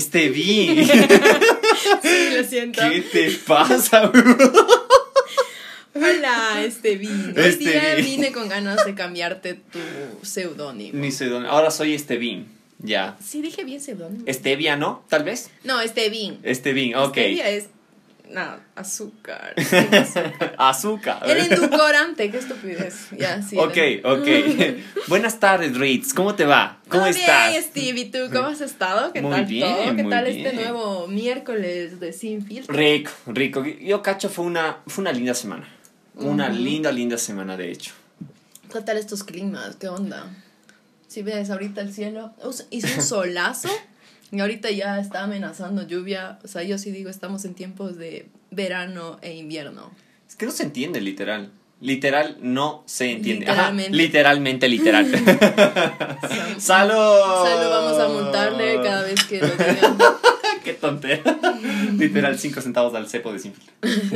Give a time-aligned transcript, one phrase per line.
[0.00, 0.88] Estevín.
[2.02, 2.80] Sí, lo siento.
[2.90, 4.10] ¿Qué te pasa?
[5.94, 7.34] Hola, Estevín.
[7.36, 7.58] Hoy Estevín.
[7.72, 9.78] día vine con ganas de cambiarte tu
[10.22, 10.98] seudónimo.
[10.98, 11.48] Ni sé dónde.
[11.48, 12.48] Ahora soy Estevín.
[12.78, 13.16] Ya.
[13.24, 14.24] Sí, dije bien seudónimo.
[14.26, 15.04] Estevia, ¿no?
[15.08, 15.50] Tal vez.
[15.64, 16.38] No, Estevín.
[16.42, 17.10] Estevín, ok.
[17.12, 17.66] Stevia es.
[18.30, 19.54] No, azúcar.
[19.56, 20.54] azúcar.
[20.58, 21.22] Azúcar.
[21.26, 23.08] El endulcorante, qué estupidez.
[23.18, 23.56] Ya, sí.
[23.58, 24.28] Ok, ok.
[25.08, 26.14] Buenas tardes, Ritz.
[26.14, 26.78] ¿Cómo te va?
[26.88, 27.50] ¿Cómo Muy estás?
[27.50, 28.00] bien, Steve.
[28.00, 29.12] ¿Y tú cómo has estado?
[29.12, 29.96] ¿Qué Muy tal bien, todo?
[29.96, 30.46] ¿Qué muy tal bien.
[30.46, 32.72] este nuevo miércoles de Sin Filtro?
[32.72, 33.64] Rico, rico.
[33.64, 35.68] Yo cacho fue una, fue una linda semana.
[36.14, 37.92] Una linda, linda semana, de hecho.
[38.72, 39.74] ¿Qué tal estos climas?
[39.74, 40.26] ¿Qué onda?
[41.08, 42.32] Si ves ahorita el cielo,
[42.70, 43.68] hizo un solazo
[44.32, 46.38] y ahorita ya está amenazando lluvia.
[46.44, 49.90] O sea, yo sí digo, estamos en tiempos de verano e invierno.
[50.28, 51.50] Es que no se entiende, literal.
[51.80, 53.48] Literal, no se entiende.
[53.50, 54.68] Ajá, Literalmente.
[54.68, 55.06] literal.
[56.58, 56.94] Salud.
[56.94, 57.70] ¡Salud!
[57.70, 59.96] Vamos a multarle cada vez que lo digan.
[60.64, 61.22] ¡Qué tontera!
[61.96, 63.64] literal, 5 centavos al cepo de simple.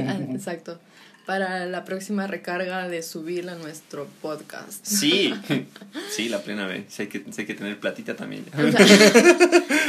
[0.07, 0.79] Ah, Exacto.
[1.27, 4.84] Para la próxima recarga de subirla a nuestro podcast.
[4.84, 5.34] Sí,
[6.11, 6.84] sí, la plena vez.
[6.89, 8.44] Sí, hay que, sí hay que tener platita también.
[8.53, 8.86] O sea,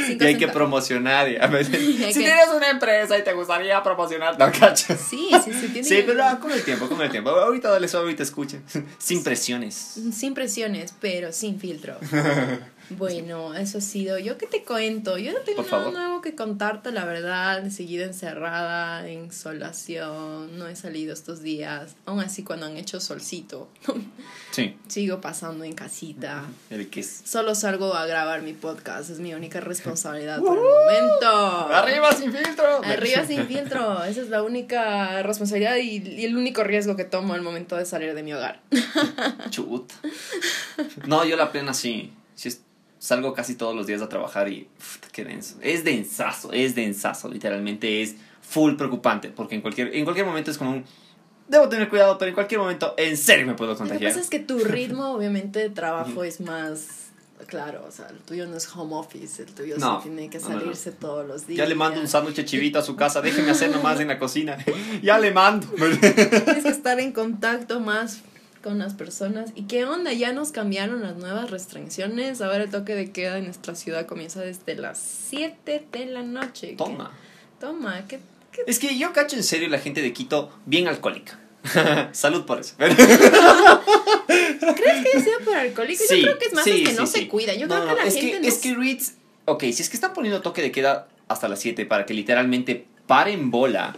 [0.06, 1.30] cinco Y hay que promocionar.
[1.30, 4.98] y a Y si que- tienes una empresa y te gustaría promocionar, no cachas.
[5.10, 5.68] Sí, sí, sí.
[5.68, 7.28] Tiene Sí, que- pero ah, con el tiempo, con el tiempo.
[7.30, 8.62] Ahorita dale suave, ahorita escuchen.
[8.98, 9.74] Sin presiones.
[10.14, 11.98] Sin presiones, pero sin filtro.
[12.90, 14.18] Bueno, eso ha sido.
[14.18, 15.18] ¿Yo qué te cuento?
[15.18, 15.92] Yo no tengo Por nada favor.
[15.98, 17.64] nuevo que contarte, la verdad.
[17.66, 20.56] He seguido encerrada, en insolación.
[20.58, 21.96] No he salido estos días.
[22.06, 23.68] Aún así, cuando han hecho solcito,
[24.52, 26.44] Sí, sigo pasando en casita.
[26.70, 27.22] el que es.
[27.24, 29.10] Solo salgo a grabar mi podcast.
[29.10, 30.64] Es mi única responsabilidad por el
[31.08, 31.28] momento.
[31.74, 32.82] ¡Arriba sin filtro!
[32.84, 34.04] Arriba sin filtro.
[34.04, 37.84] Esa es la única responsabilidad y, y el único riesgo que tomo al momento de
[37.84, 38.60] salir de mi hogar.
[39.50, 39.94] Chuta.
[41.06, 42.12] No, yo la plena sí.
[42.98, 45.56] Salgo casi todos los días a trabajar y uf, qué denso.
[45.60, 50.58] Es densazo, es densazo, literalmente es full preocupante porque en cualquier en cualquier momento es
[50.58, 50.84] como un
[51.48, 54.10] debo tener cuidado, pero en cualquier momento en serio me puedo Lo que contagiar.
[54.12, 57.02] pasa es que tu ritmo, obviamente, de trabajo es más.
[57.46, 60.38] Claro, o sea, el tuyo no es home office, el tuyo No, sí tiene que
[60.38, 60.60] no, no, no.
[60.60, 61.58] salirse todos los días.
[61.58, 64.56] Ya le mando un sándwich chivito a su casa, déjeme hacer nomás en la cocina.
[65.02, 65.66] ya le mando.
[65.68, 68.22] Tienes que estar en contacto más
[68.66, 69.52] con las personas.
[69.54, 70.12] ¿Y qué onda?
[70.12, 72.40] Ya nos cambiaron las nuevas restricciones.
[72.40, 76.70] Ahora el toque de queda en nuestra ciudad comienza desde las 7 de la noche.
[76.70, 77.12] ¿Qué- Toma.
[77.60, 78.18] Toma, ¿qué,
[78.50, 81.38] qué Es que yo cacho en serio la gente de Quito bien alcohólica.
[82.12, 82.74] Salud por eso.
[82.76, 83.06] crees que
[85.20, 86.02] sea por alcohólico?
[86.08, 87.20] Sí, Yo creo que es más sí, es que no sí.
[87.20, 87.54] se cuida.
[87.54, 89.12] Yo No, creo que la es gente que, no es que Ritz,
[89.44, 92.84] ok, si es que están poniendo toque de queda hasta las 7 para que literalmente
[93.06, 93.94] paren bola,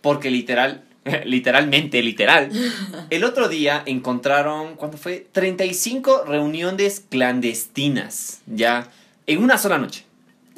[0.00, 0.84] porque literal,
[1.24, 2.50] literalmente, literal,
[3.10, 5.26] el otro día encontraron, ¿cuándo fue?
[5.32, 8.88] 35 reuniones clandestinas, ya,
[9.26, 10.07] en una sola noche.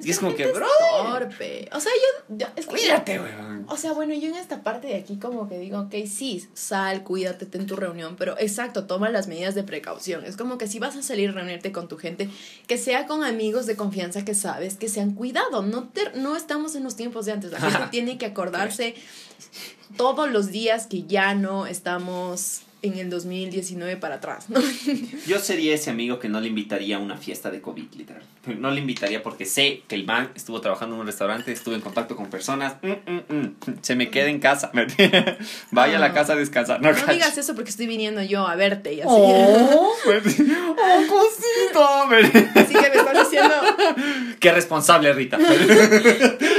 [0.02, 0.66] Y es como que, bro,
[1.02, 1.68] torpe.
[1.72, 1.92] O sea,
[2.28, 2.36] yo...
[2.36, 3.64] yo- es que- cuídate, weón.
[3.68, 7.04] O sea, bueno, yo en esta parte de aquí como que digo, ok, sí, sal,
[7.04, 10.24] cuídate, ten tu reunión, pero exacto, toma las medidas de precaución.
[10.24, 12.28] Es como que si vas a salir a reunirte con tu gente,
[12.66, 15.62] que sea con amigos de confianza que sabes que se han cuidado.
[15.62, 17.52] No, te- no estamos en los tiempos de antes.
[17.52, 18.94] La gente tiene que acordarse
[19.96, 24.60] todos los días que ya no estamos en el 2019 para atrás, ¿no?
[25.26, 28.22] Yo sería ese amigo que no le invitaría a una fiesta de COVID, literal.
[28.58, 31.82] No le invitaría porque sé que el man estuvo trabajando en un restaurante, estuvo en
[31.82, 32.76] contacto con personas.
[32.82, 33.56] Mm, mm, mm.
[33.82, 34.72] Se me queda en casa.
[35.70, 36.14] Vaya a la No.
[36.14, 36.80] casa a descansar.
[36.80, 39.08] No, digas eso porque estoy viniendo yo a verte y así.
[39.10, 41.84] Oh, oh, cosito.
[42.54, 43.54] Así que me estás diciendo,
[44.40, 45.38] Qué responsable, Rita.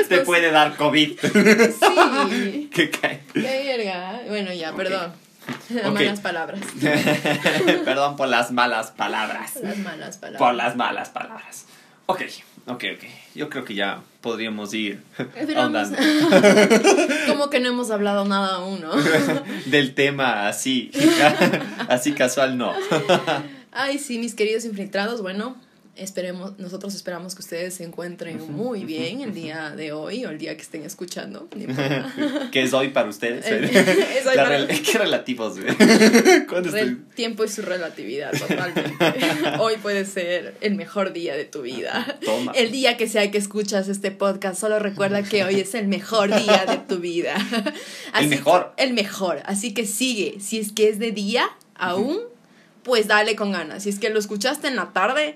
[0.08, 1.20] Te puede dar COVID.
[1.20, 2.70] sí.
[2.72, 3.22] Qué cae.
[3.34, 4.22] Qué verga.
[4.28, 5.14] Bueno, ya, perdón.
[5.50, 5.94] Ok.
[5.94, 6.62] Malas palabras.
[7.86, 9.56] Perdón por las malas palabras.
[9.62, 10.40] Las malas palabras.
[10.40, 11.66] Por las malas palabras.
[12.06, 12.22] Ok,
[12.68, 13.04] ok, ok.
[13.36, 15.02] Yo creo que ya podríamos ir
[15.56, 15.98] ahondando.
[17.28, 18.92] Como que no hemos hablado nada aún, ¿no?
[19.66, 20.92] Del tema así,
[21.88, 22.74] así casual, no.
[23.72, 25.56] Ay, sí, mis queridos infiltrados, bueno,
[26.02, 30.38] esperemos, nosotros esperamos que ustedes se encuentren muy bien el día de hoy o el
[30.38, 31.48] día que estén escuchando.
[32.52, 33.46] ¿Qué es hoy para ustedes?
[33.46, 35.60] El- es hoy para- rel- Qué relativos.
[35.60, 35.76] güey.
[36.48, 38.94] ¿Cuándo El tiempo y su relatividad, totalmente.
[39.60, 42.18] Hoy puede ser el mejor día de tu vida.
[42.26, 42.52] Toma.
[42.54, 46.28] El día que sea que escuchas este podcast, solo recuerda que hoy es el mejor
[46.36, 47.36] día de tu vida.
[48.14, 48.74] Así que- mejor.
[48.78, 49.42] el mejor.
[49.46, 50.38] Así que sigue.
[50.40, 52.20] Si es que es de día aún,
[52.84, 53.84] pues dale con ganas.
[53.84, 55.36] Si es que lo escuchaste en la tarde,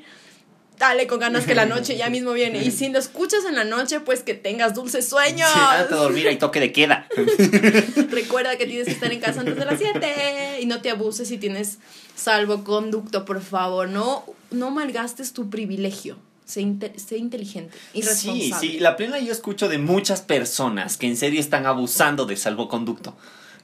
[0.78, 2.64] dale con ganas que la noche ya mismo viene.
[2.64, 5.50] Y si lo escuchas en la noche, pues que tengas dulces sueños.
[5.54, 7.08] Sí, a dormir, hay toque de queda.
[8.10, 11.28] Recuerda que tienes que estar en casa antes de las 7 y no te abuses
[11.28, 11.78] si tienes
[12.16, 13.90] salvoconducto, por favor.
[13.90, 16.18] No, no malgastes tu privilegio.
[16.46, 18.42] sé, inte- sé inteligente y responsable.
[18.44, 22.38] Sí, sí, la plena yo escucho de muchas personas que en serio están abusando del
[22.38, 23.16] salvoconducto.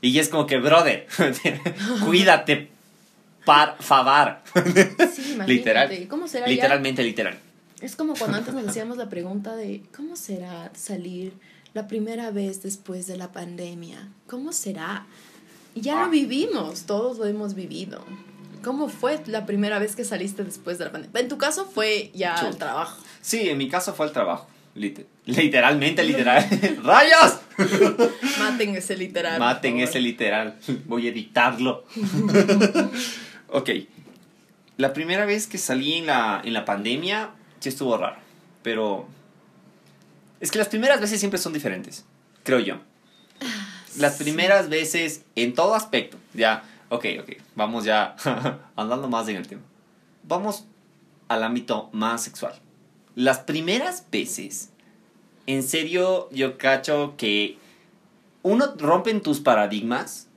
[0.02, 1.06] Y es como que, brother,
[2.06, 2.72] cuídate,
[3.46, 4.44] par, favar.
[5.14, 5.38] Sí.
[5.48, 6.08] Literal.
[6.10, 6.52] ¿Cómo será ya?
[6.54, 7.38] Literalmente, literal.
[7.82, 11.34] Es como cuando antes nos hacíamos la pregunta de ¿cómo será salir
[11.74, 14.10] la primera vez después de la pandemia?
[14.28, 15.06] ¿Cómo será?
[15.74, 16.06] Ya Ah.
[16.06, 18.04] lo vivimos, todos lo hemos vivido.
[18.64, 21.20] ¿Cómo fue la primera vez que saliste después de la pandemia?
[21.22, 23.02] En tu caso fue ya al trabajo.
[23.22, 24.48] Sí, en mi caso fue el trabajo.
[24.76, 26.46] Lite- literalmente, literal.
[26.84, 27.40] ¡Rayos!
[28.40, 29.40] Maten ese literal.
[29.40, 30.58] Maten ese literal.
[30.86, 31.86] Voy a editarlo.
[33.52, 33.70] ok.
[34.78, 38.18] La primera vez que salí en la, en la pandemia, sí estuvo raro.
[38.64, 39.08] Pero.
[40.40, 42.06] Es que las primeras veces siempre son diferentes.
[42.44, 42.80] Creo yo.
[43.98, 46.18] Las primeras veces, en todo aspecto.
[46.34, 46.64] Ya.
[46.90, 47.30] Ok, ok.
[47.56, 48.16] Vamos ya
[48.76, 49.62] andando más en el tema.
[50.24, 50.66] Vamos
[51.28, 52.54] al ámbito más sexual.
[53.16, 54.70] Las primeras veces.
[55.48, 57.58] En serio, yo cacho que
[58.44, 60.28] uno rompen tus paradigmas,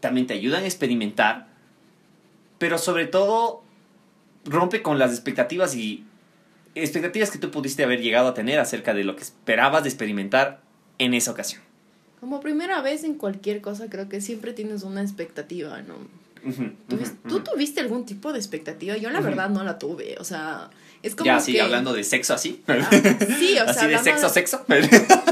[0.00, 1.48] también te ayudan a experimentar,
[2.62, 3.64] pero sobre todo
[4.44, 6.04] rompe con las expectativas y
[6.76, 10.60] expectativas que tú pudiste haber llegado a tener acerca de lo que esperabas de experimentar
[10.98, 11.60] en esa ocasión.
[12.20, 15.94] Como primera vez en cualquier cosa, creo que siempre tienes una expectativa, ¿no?
[16.48, 18.96] Ujú, ¿Tuvis- ujú, ¿Tú tuviste algún tipo de expectativa?
[18.96, 20.70] Yo la verdad no la tuve, o sea,
[21.02, 21.42] es como Ya, que...
[21.42, 22.62] sí, hablando de sexo así.
[22.68, 22.88] Ah,
[23.40, 24.64] sí, o sea, así de sexo, de- sexo.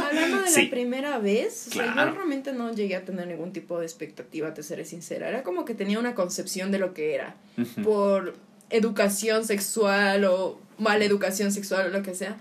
[0.51, 0.65] Sí.
[0.65, 2.11] la primera vez, o sea, Claro.
[2.11, 5.29] yo realmente no llegué a tener ningún tipo de expectativa, te seré sincera.
[5.29, 7.83] Era como que tenía una concepción de lo que era, Ujú.
[7.83, 8.35] por
[8.71, 12.37] educación sexual o mala educación sexual o lo que sea.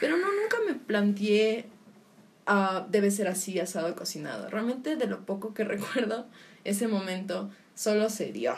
[0.00, 1.66] Pero no, nunca me planteé,
[2.46, 4.48] ah, debe ser así, asado, cocinado.
[4.50, 5.64] Realmente de lo poco que
[6.14, 6.26] recuerdo,
[6.64, 8.54] ese momento solo se dio.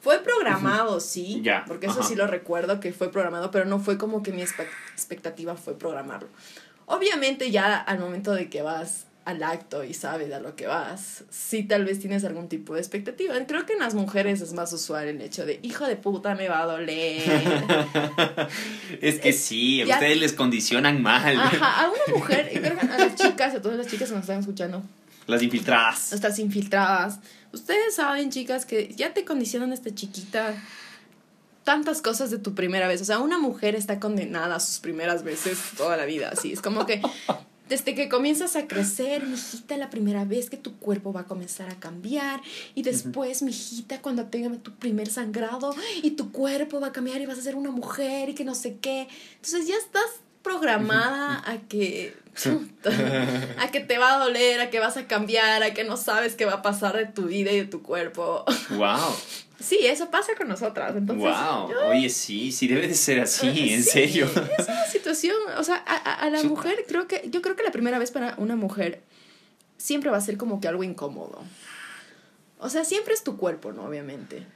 [0.00, 2.08] Fue programado, sí, Ya, porque eso ajá.
[2.08, 6.28] sí lo recuerdo que fue programado, pero no fue como que mi expectativa fue programarlo.
[6.92, 11.22] Obviamente ya al momento de que vas al acto y sabes a lo que vas,
[11.30, 13.34] sí tal vez tienes algún tipo de expectativa.
[13.46, 16.48] Creo que en las mujeres es más usual el hecho de, hijo de puta, me
[16.48, 17.22] va a doler.
[19.00, 21.38] es que sí, a ya- ustedes les condicionan mal.
[21.38, 24.14] Ajá, a una mujer, y creo que a las chicas, a todas las chicas que
[24.14, 24.82] nos están escuchando,
[25.26, 26.12] Las infiltradas.
[26.12, 27.18] estas infiltradas,
[27.52, 30.54] ustedes saben, chicas, que ya te condicionan desde chiquita
[31.70, 33.00] tantas cosas de tu primera vez.
[33.00, 36.50] O sea, una mujer está condenada a sus primeras veces toda la vida, así.
[36.50, 37.00] Es como que
[37.68, 41.70] desde que comienzas a crecer, mijita, la primera vez que tu cuerpo va a comenzar
[41.70, 42.40] a cambiar.
[42.74, 45.72] Y después, mijita, cuando tenga tu primer sangrado
[46.02, 48.56] y tu cuerpo va a cambiar y vas a ser una mujer y que no
[48.56, 49.06] sé qué.
[49.36, 50.10] Entonces ya estás
[50.42, 52.16] programada a que
[53.58, 56.34] a que te va a doler, a que vas a cambiar, a que no sabes
[56.34, 58.44] qué va a pasar de tu vida y de tu cuerpo.
[58.70, 59.14] Wow.
[59.60, 60.96] Sí, eso pasa con nosotras.
[60.96, 61.70] Entonces, wow.
[61.70, 64.26] yo- Oye, sí, sí debe de ser así, en sí, serio.
[64.58, 67.70] Es una situación, o sea, a, a- la mujer creo que, yo creo que la
[67.70, 69.02] primera vez para una mujer
[69.76, 71.42] siempre va a ser como que algo incómodo.
[72.58, 73.84] O sea, siempre es tu cuerpo, ¿no?
[73.84, 74.46] Obviamente.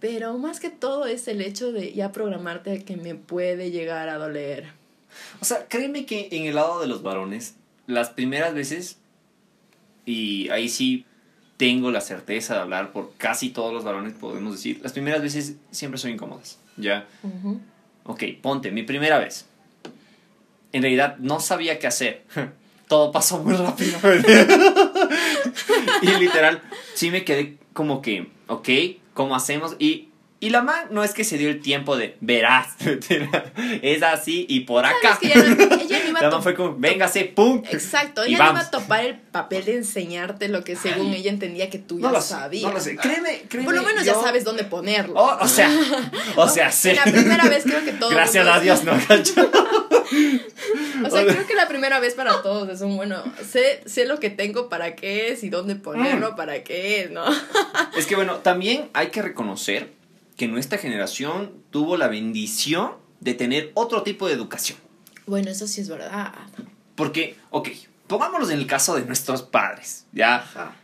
[0.00, 4.18] Pero más que todo es el hecho de ya programarte que me puede llegar a
[4.18, 4.66] doler.
[5.40, 7.54] O sea, créeme que en el lado de los varones,
[7.86, 8.98] las primeras veces,
[10.04, 11.06] y ahí sí
[11.56, 15.56] tengo la certeza de hablar por casi todos los varones, podemos decir, las primeras veces
[15.70, 17.06] siempre son incómodas, ¿ya?
[17.22, 17.60] Ujú.
[18.04, 19.46] Ok, ponte, mi primera vez.
[20.72, 22.24] En realidad no sabía qué hacer.
[22.88, 23.98] Todo pasó muy rápido.
[26.02, 26.60] y literal,
[26.94, 28.68] sí me quedé como que, ok,
[29.14, 29.76] ¿cómo hacemos?
[29.78, 30.08] Y,
[30.46, 32.68] y la man no es que se dio el tiempo de, verás,
[33.82, 35.18] es así y por acá.
[35.18, 37.62] Sabes que ella no- ella no iba La man fue como, véngase, pum.
[37.70, 41.70] Exacto, ella no iba a topar el papel de enseñarte lo que según ella entendía
[41.70, 42.64] que tú ya No lo sabías.
[42.64, 42.96] no lo sé.
[42.96, 43.64] Créeme, créeme.
[43.64, 45.14] Por lo menos ya sabes dónde ponerlo.
[45.18, 45.70] Oh, o sea,
[46.36, 46.92] o sea, sí.
[46.94, 49.32] La primera vez creo que todo Gracias a Dios, no, cacho.
[51.04, 54.20] O sea, creo que la primera vez para todos es un bueno, sé, sé lo
[54.20, 56.36] que tengo para qué es y dónde ponerlo Mm.
[56.36, 57.24] para qué es, ¿no?
[57.96, 59.92] Es que bueno, también hay que reconocer
[60.36, 64.78] que nuestra generación tuvo la bendición de tener otro tipo de educación.
[65.26, 66.32] Bueno, eso sí es verdad.
[66.94, 67.68] Porque, ok,
[68.06, 70.36] pongámonos en el caso de nuestros padres, ¿ya?
[70.36, 70.76] Ajá.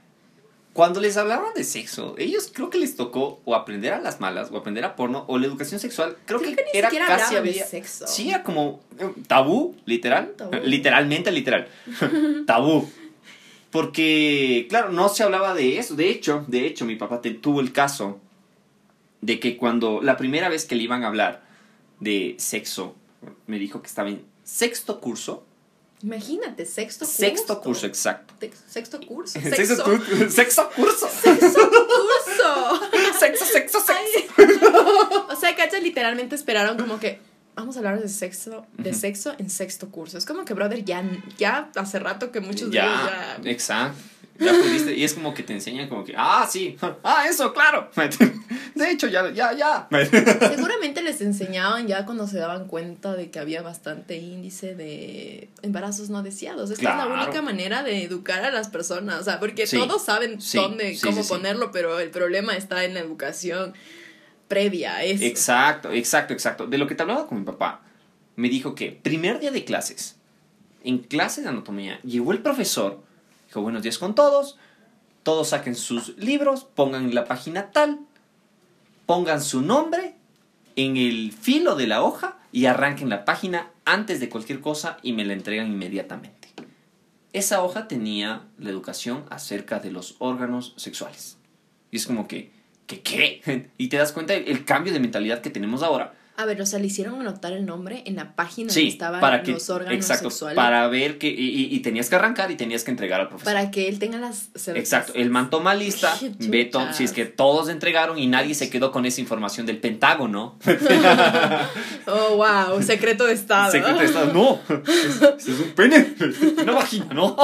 [0.73, 4.51] Cuando les hablaban de sexo, ellos creo que les tocó o aprender a las malas,
[4.53, 7.33] o aprender a porno, o la educación sexual, creo, Creo que, que era casi hablaban
[7.33, 7.67] de había...
[7.67, 8.07] sexo.
[8.07, 10.33] Sí, era como eh, tabú, literal.
[10.37, 10.53] Tabú.
[10.65, 11.69] Literalmente, literal.
[12.47, 12.89] tabú.
[13.71, 15.97] Porque, claro, no se hablaba de eso.
[15.97, 18.21] De hecho, de hecho, mi papá tuvo el caso
[19.21, 21.43] de que cuando la primera vez que le iban a hablar
[22.01, 22.97] de sexo,
[23.47, 25.45] me dijo que estaba en sexto curso
[26.03, 27.21] Imagínate, sexto curso.
[27.21, 28.35] Sexto curso, exacto.
[28.67, 29.39] Sexto curso.
[29.41, 30.31] Sexto curso.
[30.31, 31.09] Sexto curso.
[31.09, 32.81] Sexto curso.
[33.19, 35.27] Sexo, sexo, sexo.
[35.29, 37.21] o sea, cachas, literalmente esperaron como que
[37.55, 40.17] vamos a hablar de sexo, de sexo en sexto curso.
[40.17, 41.05] Es como que, brother, ya,
[41.37, 43.11] ya hace rato que muchos ya, de ellos
[43.45, 43.51] ya.
[43.51, 43.99] Exacto.
[44.41, 47.91] Ya pudiste, y es como que te enseñan como que, ah, sí, ah, eso, claro.
[48.75, 49.89] De hecho, ya, ya, ya.
[50.49, 56.09] Seguramente les enseñaban ya cuando se daban cuenta de que había bastante índice de embarazos
[56.09, 56.71] no deseados.
[56.71, 60.39] Esta es la única manera de educar a las personas, o sea, porque todos saben
[60.55, 63.75] dónde, cómo ponerlo, pero el problema está en la educación
[64.49, 65.25] previa a eso.
[65.25, 66.67] Exacto, exacto, exacto.
[66.67, 67.83] De lo que te hablaba con mi papá,
[68.37, 70.17] me dijo que primer día de clases,
[70.83, 73.03] en clase de anatomía, llegó el profesor
[73.51, 74.57] Dijo, buenos días con todos.
[75.25, 77.99] Todos saquen sus libros, pongan la página tal,
[79.07, 80.15] pongan su nombre
[80.77, 85.15] en el filo de la hoja y arranquen la página antes de cualquier cosa y
[85.15, 86.47] me la entregan inmediatamente.
[87.33, 91.37] Esa hoja tenía la educación acerca de los órganos sexuales.
[91.91, 92.53] Y es como que,
[92.87, 93.69] ¿qué qué?
[93.79, 96.15] Y te das cuenta el cambio de mentalidad que tenemos ahora.
[96.41, 99.43] A ver, o sea, le hicieron anotar el nombre en la página donde estaban para
[99.43, 101.29] los órganos exacto, Para ver que.
[101.29, 103.53] Y, tenías que arrancar y tenías que entregar al profesor.
[103.53, 104.49] Para que él tenga las.
[104.69, 105.13] Exacto.
[105.15, 109.05] El man toma lista, ve si es que todos entregaron y nadie se quedó con
[109.05, 110.59] esa información del Pentágono.
[112.07, 112.83] oh, wow.
[112.83, 113.73] Secreto de Estado.
[113.73, 114.33] Secreto de Estado.
[114.33, 114.61] No.
[114.89, 116.15] Es, es un pene.
[116.63, 117.07] Una vagina.
[117.13, 117.37] No.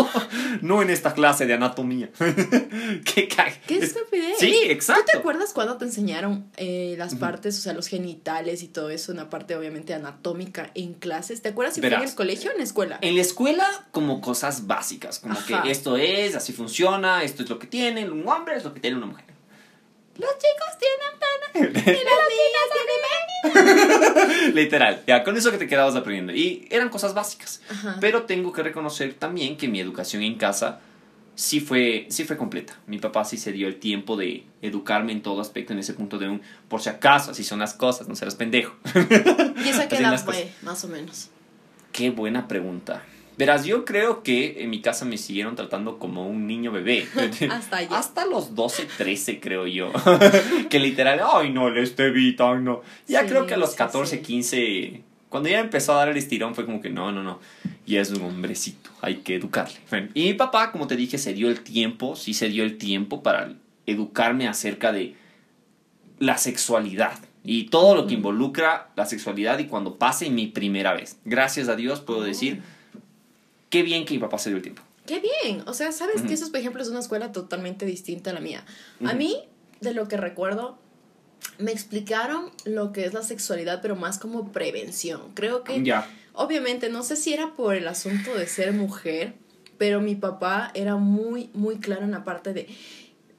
[0.63, 2.11] No en esta clase de anatomía.
[2.19, 3.29] Qué
[3.67, 4.39] Qué estupidez.
[4.39, 5.03] Sí, exacto.
[5.05, 8.86] ¿Tú te acuerdas cuando te enseñaron eh, las partes, o sea, los genitales y todo?
[8.91, 11.43] Eso, una parte obviamente anatómica en clases.
[11.43, 12.99] ¿Te acuerdas si fue en el colegio o en la escuela?
[13.01, 17.59] En la escuela como cosas básicas, como que esto es, así funciona, esto es lo
[17.59, 19.25] que tiene un hombre, es lo que tiene una mujer.
[20.19, 23.07] Los chicos tienen pena y las niñas tienen
[24.55, 26.33] Literal, ya con eso que te quedabas aprendiendo.
[26.33, 27.61] Y eran cosas básicas.
[28.01, 30.81] Pero tengo que reconocer también que mi educación en casa
[31.37, 32.77] sí fue, sí fue completa.
[32.89, 36.19] Mi papá sí se dio el tiempo de educarme en todo aspecto, en ese punto
[36.19, 38.75] de un, por si acaso, así son las cosas, no serás pendejo.
[39.65, 41.31] ¿Y esa qué edad fue, más o menos?
[41.93, 43.05] Qué buena pregunta.
[43.39, 47.07] Verás, yo creo que en mi casa me siguieron tratando como un niño bebé.
[47.51, 47.99] Hasta allá.
[47.99, 49.93] Hasta los 12, 13, creo yo.
[50.71, 52.11] que literal, ay, no, le esté
[52.61, 52.81] no.
[53.07, 56.65] Ya creo que a los 14, 15 cuando ya empezó a dar el estirón fue
[56.65, 57.41] como que no, no, no,
[57.87, 59.77] ya es un hombrecito, hay que educarle.
[60.15, 63.23] Y mi papá, como te dije, se dio el tiempo, sí se dio el tiempo
[63.23, 63.53] para
[63.87, 65.15] educarme acerca de
[66.19, 71.17] la sexualidad y todo lo que involucra la sexualidad y cuando pase mi primera vez.
[71.25, 72.63] Gracias a Dios puedo decir,
[73.71, 74.83] qué bien que mi papá se dio el tiempo.
[75.07, 78.33] Qué bien, o sea, sabes que eso, por ejemplo, es una escuela totalmente distinta a
[78.33, 78.65] la mía.
[79.05, 79.37] A mí,
[79.81, 80.79] de lo que recuerdo,
[81.59, 85.33] me explicaron lo que es la sexualidad, pero más como prevención.
[85.35, 85.83] Creo que,
[86.33, 89.35] obviamente, no sé si era por el asunto de ser mujer,
[89.79, 92.69] pero mi papá era muy, muy claro en la parte de,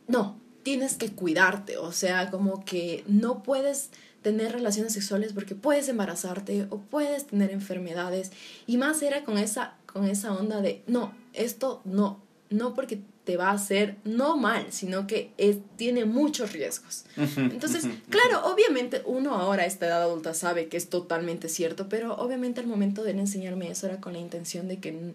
[0.08, 3.90] no, tienes que cuidarte, o sea, como que no puedes
[4.22, 8.32] tener relaciones sexuales porque puedes embarazarte o puedes tener enfermedades.
[8.66, 13.36] Y más era con esa con esa onda de no, esto no, no porque te
[13.36, 17.04] va a hacer no mal, sino que es, tiene muchos riesgos.
[17.18, 22.16] Entonces, claro, obviamente uno ahora a esta edad adulta sabe que es totalmente cierto, pero
[22.16, 25.14] obviamente al momento de él enseñarme eso era con la intención de que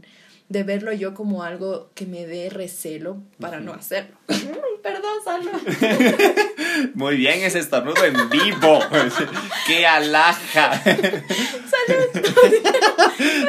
[0.53, 4.15] de verlo yo como algo que me dé recelo para no hacerlo.
[4.83, 5.51] Perdón, salud.
[6.95, 8.81] Muy bien, ese estornudo en vivo.
[9.67, 10.83] ¡Qué alaja!
[10.83, 12.07] ¡Salud!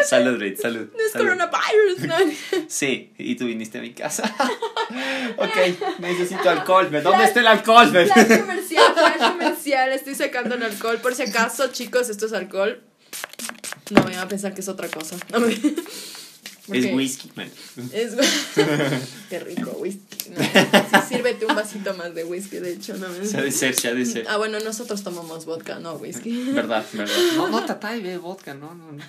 [0.06, 0.88] salud, Rit, salud.
[0.96, 2.16] No es coronavirus, ¿no?
[2.68, 4.24] Sí, y tú viniste a mi casa.
[5.38, 6.90] ok, necesito alcohol.
[7.04, 7.90] ¿Dónde está el alcohol?
[7.90, 9.92] Flash comercial, flash comercial.
[9.92, 11.00] Estoy sacando el alcohol.
[11.02, 12.82] Por si acaso, chicos, esto es alcohol.
[13.90, 15.18] No me a pensar que es otra cosa.
[15.32, 15.54] No me...
[16.72, 17.50] Es whisky, man.
[17.92, 18.14] Es
[19.30, 20.30] Qué rico whisky.
[20.30, 22.96] No, sírvete un vasito más de whisky, de hecho.
[22.96, 24.26] No, se ha de ser, se ha de ser.
[24.30, 26.52] Ah, bueno, nosotros tomamos vodka, no whisky.
[26.52, 27.16] Verdad, verdad.
[27.36, 29.04] No, no, tata y ve vodka, no, no, no.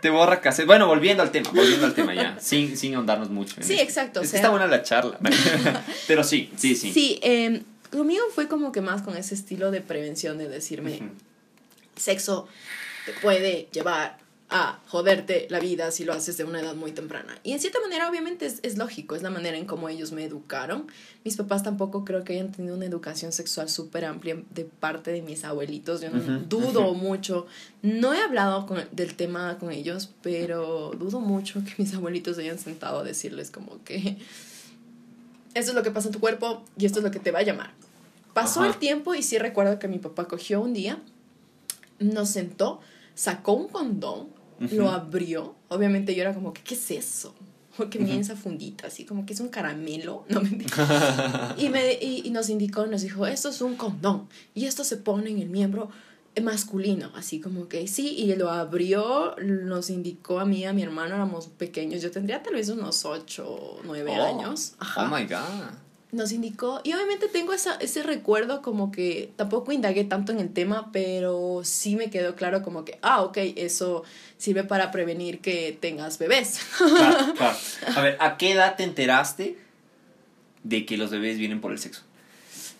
[0.00, 0.64] Te borra casi.
[0.64, 3.56] Bueno, volviendo al tema, volviendo al tema ya, sin, sin ahondarnos mucho.
[3.60, 4.22] Sí, exacto.
[4.22, 5.18] Es que está buena la charla.
[6.06, 6.92] Pero sí, sí, sí.
[6.92, 11.02] Sí, eh, conmigo fue como que más con ese estilo de prevención de decirme,
[11.96, 12.48] sexo
[13.04, 17.36] te puede llevar a joderte la vida si lo haces de una edad muy temprana.
[17.42, 20.24] Y en cierta manera, obviamente, es, es lógico, es la manera en cómo ellos me
[20.24, 20.86] educaron.
[21.24, 25.22] Mis papás tampoco creo que hayan tenido una educación sexual súper amplia de parte de
[25.22, 26.00] mis abuelitos.
[26.00, 27.46] Yo no dudo mucho.
[27.82, 32.58] No he hablado con, del tema con ellos, pero dudo mucho que mis abuelitos hayan
[32.58, 34.18] sentado a decirles como que
[35.54, 37.38] esto es lo que pasa en tu cuerpo y esto es lo que te va
[37.38, 37.72] a llamar.
[38.34, 40.98] Pasó el tiempo y sí recuerdo que mi papá cogió un día,
[41.98, 42.80] nos sentó,
[43.16, 45.54] sacó un condón lo abrió.
[45.68, 47.34] Obviamente yo era como que, ¿qué es eso?
[47.76, 50.24] Porque venía esa fundita, así como que es un caramelo.
[50.30, 50.48] No me
[51.58, 54.28] y, me, y, y nos indicó, nos dijo, esto es un condón.
[54.54, 55.90] Y esto se pone en el miembro
[56.42, 61.14] masculino, así como que sí, y lo abrió, nos indicó a mí, a mi hermano,
[61.14, 64.74] éramos pequeños, yo tendría tal vez unos 8 o 9 años.
[64.96, 65.85] Oh my god.
[66.12, 70.52] Nos indicó, y obviamente tengo esa, ese recuerdo como que tampoco indagué tanto en el
[70.52, 74.04] tema, pero sí me quedó claro como que, ah, ok, eso
[74.38, 76.60] sirve para prevenir que tengas bebés.
[76.78, 77.56] Claro, claro.
[77.96, 79.58] A ver, ¿a qué edad te enteraste
[80.62, 82.02] de que los bebés vienen por el sexo?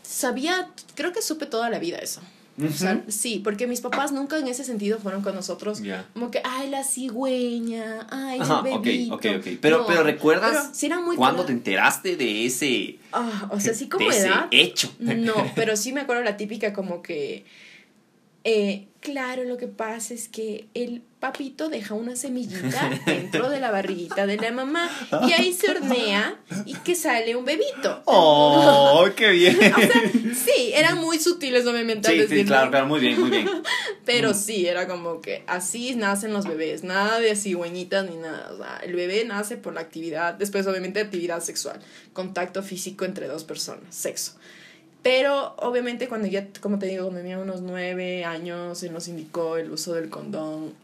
[0.03, 2.21] Sabía, creo que supe toda la vida eso.
[2.63, 5.83] O sea, sí, porque mis papás nunca en ese sentido fueron con nosotros
[6.15, 9.15] como que, ay, la cigüeña, ay, Ajá, el ok, bebito.
[9.15, 9.47] ok, ok.
[9.61, 13.75] Pero, No, pero ¿recuerdas pero sí cuándo clara- te enteraste de ese, Ah, o sea,
[13.75, 14.49] sí como de ese edad.
[14.51, 14.91] hecho?
[14.99, 17.45] No, pero sí me acuerdo la típica como que,
[18.45, 23.71] eh, claro, lo que pasa es que el papito deja una semillita dentro de la
[23.71, 24.91] barriguita de la mamá
[25.29, 28.03] y ahí se hornea y que sale un bebito.
[28.07, 29.59] ¡Oh, qué bien!
[30.35, 33.49] Sí, eran muy sutiles obviamente Sí, sí, claro, claro, muy bien, muy bien.
[34.05, 38.57] pero sí, era como que así nacen los bebés, nada de cigüeñitas ni nada, o
[38.59, 41.81] sea, el bebé nace por la actividad, después obviamente actividad sexual,
[42.13, 44.33] contacto físico entre dos personas, sexo.
[45.03, 49.57] Pero obviamente cuando ya, como te digo, cuando tenía unos nueve años, se nos indicó
[49.57, 50.75] el uso del condón.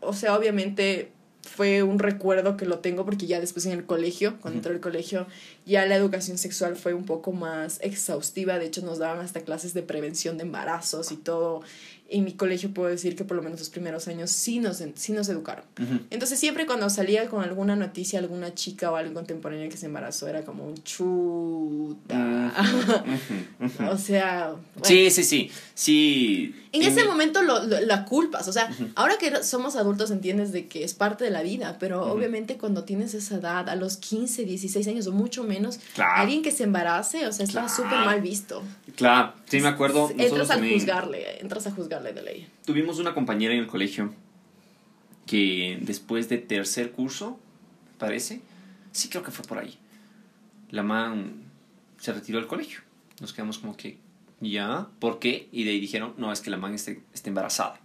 [0.00, 1.10] O sea, obviamente
[1.46, 4.80] fue un recuerdo que lo tengo porque ya después en el colegio, cuando entré al
[4.80, 5.26] colegio,
[5.64, 8.58] ya la educación sexual fue un poco más exhaustiva.
[8.58, 11.62] De hecho, nos daban hasta clases de prevención de embarazos y todo.
[12.08, 15.12] En mi colegio puedo decir que por lo menos los primeros años sí nos, sí
[15.12, 15.64] nos educaron.
[16.10, 20.28] Entonces siempre cuando salía con alguna noticia, alguna chica o alguien contemporáneo que se embarazó,
[20.28, 22.52] era como un chuta.
[23.90, 25.50] O sea, bueno, Sí, sí, sí.
[25.74, 26.54] Sí.
[26.76, 30.52] En ese mi- momento lo, lo- la culpas, o sea, ahora que somos adultos entiendes
[30.52, 33.96] de que es parte de la vida, pero obviamente cuando tienes esa edad, a los
[33.96, 36.12] 15, 16 años o mucho menos, Claro.
[36.22, 37.74] alguien que se embarace, o sea, está Claro.
[37.74, 38.62] súper mal visto.
[38.96, 40.10] Claro, sí me acuerdo.
[40.16, 42.48] Entras a juzgarle, entras a juzgarle de ley.
[42.64, 44.12] tuvimos una compañera en el colegio
[45.26, 47.38] que después de tercer curso,
[47.98, 48.40] parece,
[48.92, 49.76] sí creo que fue por ahí,
[50.70, 51.42] la man
[51.98, 52.80] se retiró del colegio.
[53.20, 53.98] Nos quedamos como que,
[54.40, 54.88] ¿ya?
[54.98, 55.48] ¿Por qué?
[55.52, 57.80] Y de ahí dijeron, no, es que la man está, está embarazada.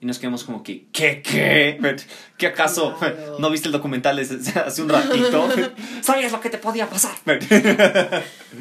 [0.00, 1.22] Y nos quedamos como que, ¿qué?
[1.22, 1.78] ¿Qué?
[2.36, 2.96] ¿Qué acaso?
[2.98, 3.38] Claro.
[3.38, 4.18] ¿No viste el documental
[4.66, 5.48] hace un ratito?
[6.02, 7.14] ¿Sabías lo que te podía pasar?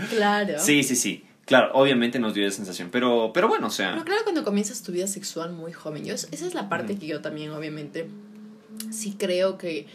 [0.10, 0.60] Claro.
[0.60, 1.24] Sí, sí, sí.
[1.46, 3.92] Claro, obviamente nos dio esa sensación, pero, pero bueno, o sea...
[3.92, 7.08] Pero claro, cuando comienzas tu vida sexual muy joven, yo, esa es la parte que
[7.08, 8.08] yo también, obviamente,
[8.92, 9.88] sí creo que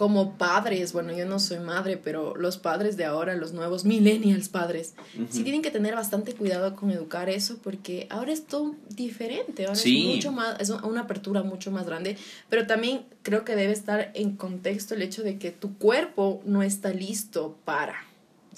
[0.00, 4.48] como padres, bueno, yo no soy madre, pero los padres de ahora, los nuevos millennials
[4.48, 4.94] padres,
[5.28, 9.74] sí tienen que tener bastante cuidado con educar eso, porque ahora es todo diferente, ahora
[9.74, 10.08] Sí.
[10.08, 12.16] es mucho más, es una apertura mucho más grande,
[12.48, 16.62] pero también creo que debe estar en contexto el hecho de que tu cuerpo no
[16.62, 17.96] está listo para.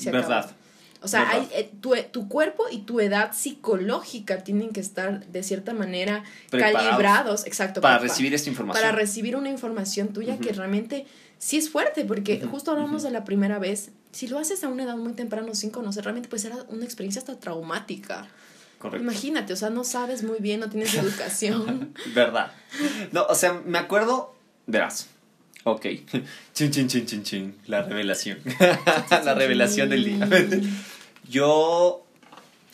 [0.05, 0.48] Verdad.
[1.05, 5.42] O sea, hay, eh, tu, tu cuerpo y tu edad psicológica tienen que estar de
[5.42, 8.81] cierta manera Preparados calibrados, exacto, Para pa- recibir esta información.
[8.81, 11.05] para recibir una información tuya que realmente
[11.42, 14.85] sí es fuerte, porque justo hablamos de la primera vez, si lo haces a una
[14.85, 18.28] edad muy temprana sin conocer, realmente puede ser una experiencia hasta traumática.
[18.78, 19.02] Correcto.
[19.02, 21.94] Imagínate, o sea, no sabes muy bien, no tienes educación.
[22.14, 22.52] Verdad.
[23.11, 24.37] No, o sea, me acuerdo.
[24.68, 25.09] Verás.
[25.64, 25.87] Ok.
[26.55, 27.57] Chin, chin, chin, chin, chin.
[27.66, 28.38] La revelación.
[29.11, 30.28] la revelación del día.
[31.28, 32.07] Yo.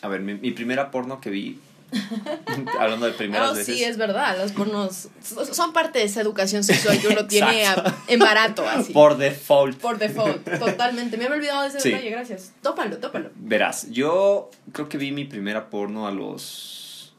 [0.01, 1.59] A ver, mi, mi primera porno que vi.
[2.79, 3.77] hablando de primeras veces.
[3.77, 5.07] sí, es verdad, los pornos
[5.51, 8.93] son parte de esa educación sexual que uno tiene a- en barato, así.
[8.93, 9.77] Por default.
[9.79, 11.17] Por default, totalmente.
[11.17, 11.89] Me había olvidado de ese Sí.
[11.89, 12.51] detalle, gracias.
[12.61, 13.31] Tópalo, tópalo.
[13.35, 17.13] Verás, yo creo que vi mi primera porno a los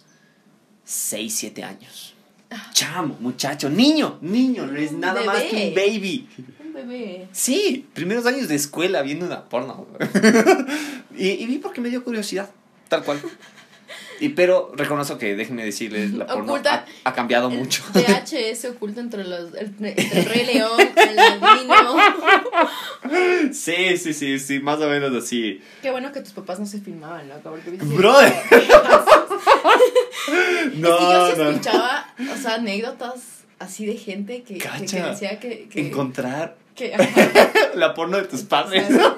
[0.84, 2.14] 6, 7 años.
[2.72, 6.28] Chamo, muchacho, niño, niño, no es nada más que un baby.
[6.64, 7.28] Un bebé.
[7.32, 9.86] Sí, primeros años de escuela viendo una porno.
[11.16, 12.50] y, y vi porque me dio curiosidad,
[12.88, 13.20] tal cual.
[14.20, 17.82] Y pero reconozco que, déjenme decirles, la porno Oculta- ha, ha cambiado mucho.
[17.94, 21.96] VHS oculto entre los el, entre el Rey León, el Ladino.
[23.52, 25.60] sí, sí, sí, sí, más o menos así.
[25.82, 27.50] Qué bueno que tus papás no se filmaban, loco.
[27.50, 28.32] Porque Brother.
[30.30, 31.50] Es que yo No, sí no.
[31.50, 33.20] escuchaba, o sea, anécdotas
[33.58, 35.10] así de gente que, que, que Cacha.
[35.10, 35.68] decía que.
[35.68, 36.94] que, Encontrar que-
[37.74, 38.84] la porno de tus padres.
[38.90, 39.16] O sea,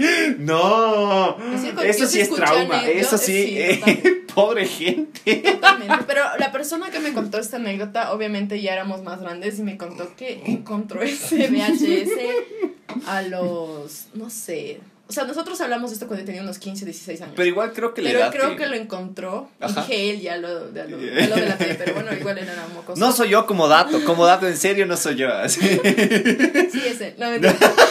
[0.38, 1.36] No,
[1.84, 5.36] eso sí es trauma, eso sí, sí, eh, pobre gente.
[5.36, 6.04] Totalmente.
[6.06, 9.76] Pero la persona que me contó esta anécdota, obviamente ya éramos más grandes y me
[9.76, 16.06] contó que encontró ese VHS a los, no sé, O sea, nosotros hablamos de esto
[16.06, 17.32] cuando tenía unos 15, 16 años.
[17.36, 19.48] Pero igual creo que la Pero creo que- lo encontró.
[19.60, 19.80] Y Ajá.
[19.82, 22.98] dije él ya lo, ya lo delaté, pero bueno, igual era mocoso.
[23.00, 25.28] No soy yo como dato, como dato en serio no soy yo.
[25.34, 25.60] así.
[25.60, 27.14] Sí, es él.
[27.18, 27.56] No, mentira.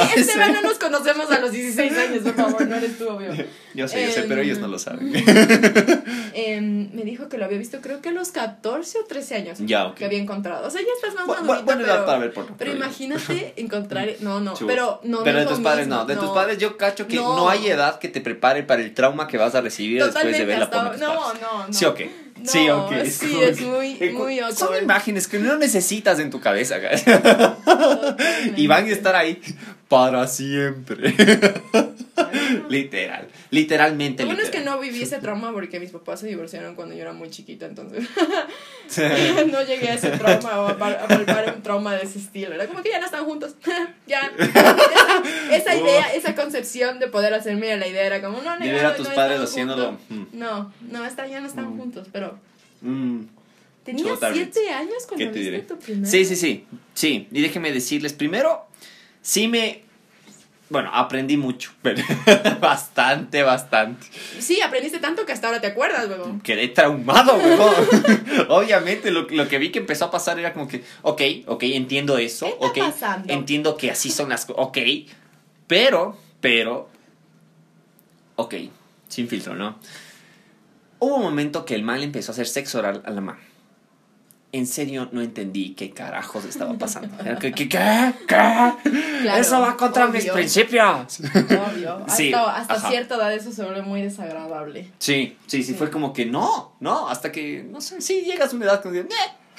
[0.00, 0.54] No, Así, es Esteban, él.
[0.56, 3.30] no nos conocemos a los 16 años, por favor, no eres tú, obvio.
[3.74, 5.12] Yo sé, yo sé, pero Em, ellos no lo saben.
[6.34, 9.58] Em, me dijo que lo había visto creo que a los 14 o 13 años.
[9.60, 9.94] Ya, ok.
[9.94, 10.66] Que había encontrado.
[10.66, 14.08] O sea, ya estás más Bu- bu- madurita, pero, para ver porno, pero imagínate encontrar...
[14.20, 17.06] No, no, pero no, Pero de tus padres mismo, no, de tus padres yo cacho
[17.06, 17.36] que no.
[17.36, 17.48] No.
[17.48, 20.58] hay edad que te prepare para el trauma que vas a recibir después de ver
[20.58, 20.92] la porno.
[20.96, 21.72] no, no, no.
[21.72, 22.00] Sí, ok.
[22.44, 22.92] sí, ok.
[23.04, 24.82] sí, es que- muy- eh, muy Son awkward.
[24.82, 27.04] imágenes que no necesitas en tu cabeza, guys.
[28.56, 29.40] Y van a estar ahí
[29.90, 31.12] para siempre.
[32.68, 33.26] Literal.
[33.50, 34.22] Literalmente.
[34.22, 34.76] Lo bueno es que literal.
[34.76, 38.08] no viví ese trauma porque mis papás se divorciaron cuando yo era muy chiquita, entonces
[39.52, 42.54] no llegué a ese trauma o a, pal- a palpar un trauma de ese estilo.
[42.54, 43.54] Era como que ya no están juntos.
[44.06, 44.30] ya.
[44.38, 48.94] Esa, esa idea, esa concepción de poder hacerme la idea era como, no, no, a
[48.94, 49.98] tus no padres haciéndolo.
[50.08, 50.28] juntos.
[50.32, 52.38] No, no, está, ya no están juntos, pero
[52.82, 53.24] Mm.
[53.84, 55.62] tenías siete años ¿Qué cuando te viste diré?
[55.64, 56.06] tu primer.
[56.08, 56.64] Sí, sí, sí.
[56.94, 57.28] Sí.
[57.30, 58.66] Y déjenme decirles, primero,
[59.22, 59.84] sí me.
[60.68, 61.72] Bueno, aprendí mucho.
[61.82, 62.02] pero
[62.60, 64.06] bastante, bastante.
[64.38, 66.40] Sí, aprendiste tanto que hasta ahora te acuerdas, huevón.
[66.40, 67.74] Quedé traumado, huevón.
[68.48, 72.18] Obviamente, lo, lo que vi que empezó a pasar era como que, ok, ok, entiendo
[72.18, 72.46] eso.
[72.46, 73.32] ¿Qué está ok, pasando?
[73.32, 74.64] Entiendo que así son las cosas.
[74.64, 74.78] Ok.
[75.66, 76.88] Pero, pero.
[78.36, 78.54] Ok,
[79.08, 79.78] sin filtro, ¿no?
[81.00, 83.38] Hubo un momento que el mal empezó a hacer sexo oral a la mamá.
[84.52, 87.16] En serio, no entendí qué carajos estaba pasando.
[87.40, 87.52] ¿Qué?
[87.52, 87.68] ¿Qué?
[87.68, 88.72] ¿Qué?
[89.38, 91.20] Eso va contra mis principios.
[91.20, 92.04] Obvio.
[92.08, 92.88] Sí, hasta hasta ajá.
[92.88, 94.90] cierta edad eso se vuelve muy desagradable.
[94.98, 95.74] Sí, sí, sí, Sí.
[95.74, 98.94] fue como que no, no, hasta que, no sé, sí llegas a una edad como
[98.94, 99.06] que.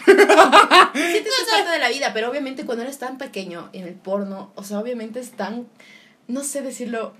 [0.03, 3.93] Sí, eso es parte de la vida, pero obviamente cuando eres tan pequeño en el
[3.93, 5.67] porno, o sea, obviamente es tan,
[6.27, 7.13] no sé decirlo,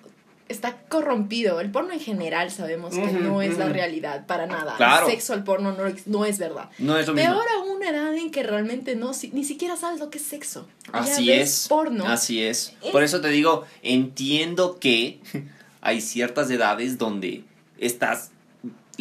[0.52, 1.60] está corrompido.
[1.60, 4.76] El porno en general sabemos que no es la realidad para nada.
[4.78, 5.08] Claro.
[5.08, 6.70] El sexo al porno no, no es verdad.
[6.80, 7.32] no es lo mismo.
[7.32, 10.24] Peor a una edad en que realmente no, si- ni siquiera sabes lo que es
[10.26, 10.68] sexo.
[10.92, 11.68] Así es.
[11.70, 12.06] porno.
[12.08, 12.74] Así es.
[12.84, 15.20] Es- Por eso te digo, entiendo que
[15.82, 17.44] hay ciertas edades donde
[17.78, 18.31] estás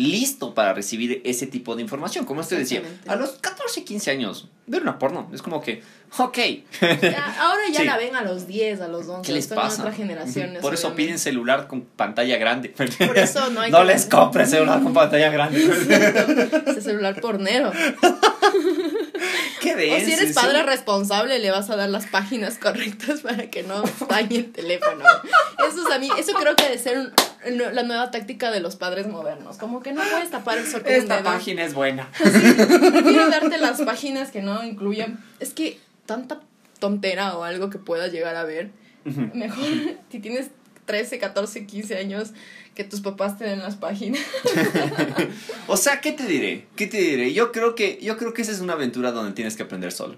[0.00, 2.24] listo para recibir ese tipo de información.
[2.24, 5.82] Como usted decía, a los 14, 15 años, ver una porno es como que,
[6.18, 6.38] ok.
[7.02, 7.86] Ya, ahora ya Sí.
[7.86, 9.22] la ven a los 10, a los 11.
[9.26, 9.82] ¿Qué les pasa?
[9.82, 10.60] otras generaciones.
[10.62, 11.02] Por eso obviamente.
[11.06, 12.70] piden celular con pantalla grande.
[12.70, 12.86] Por
[13.18, 15.60] eso no hay no que- les compres celular con pantalla grande.
[16.66, 17.70] Ese celular pornero.
[19.60, 20.04] ¿Qué O ves?
[20.04, 23.82] si eres ¿En padre responsable, le vas a dar las páginas correctas para que no
[24.08, 25.04] dañe el teléfono.
[25.68, 27.12] Eso es a mí, eso creo que debe ser un-
[27.74, 29.56] la nueva táctica de los padres modernos.
[29.56, 31.24] Como que no puedes tapar el sol con un Esta dedo.
[31.24, 32.08] página es buena.
[32.18, 35.22] Prefiero darte las páginas que no incluyan.
[35.40, 36.40] Es que tanta
[36.78, 38.70] tontera o algo que puedas llegar a ver.
[39.04, 39.64] Mejor
[40.10, 40.48] si tienes
[40.90, 42.30] 13, 14, 15 años,
[42.74, 44.20] que tus papás te den las páginas.
[45.68, 46.66] O sea, ¿qué te diré?
[46.74, 47.32] ¿Qué te diré?
[47.32, 50.16] Yo creo que yo creo que esa es una aventura donde tienes que aprender solo.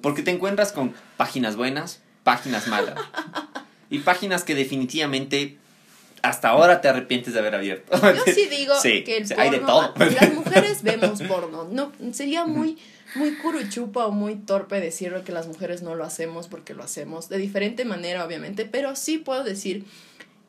[0.00, 2.94] Porque te encuentras con páginas buenas, páginas malas.
[3.90, 5.58] Y páginas que definitivamente
[6.22, 8.00] hasta ahora te arrepientes de haber abierto.
[8.00, 9.94] Yo sí digo Sí, que el porno, hay de todo.
[9.98, 11.68] las mujeres vemos porno.
[11.70, 12.78] No, sería muy,
[13.14, 17.28] muy curuchupa o muy torpe decirlo que las mujeres no lo hacemos porque lo hacemos
[17.28, 19.84] de diferente manera, obviamente, pero sí puedo decir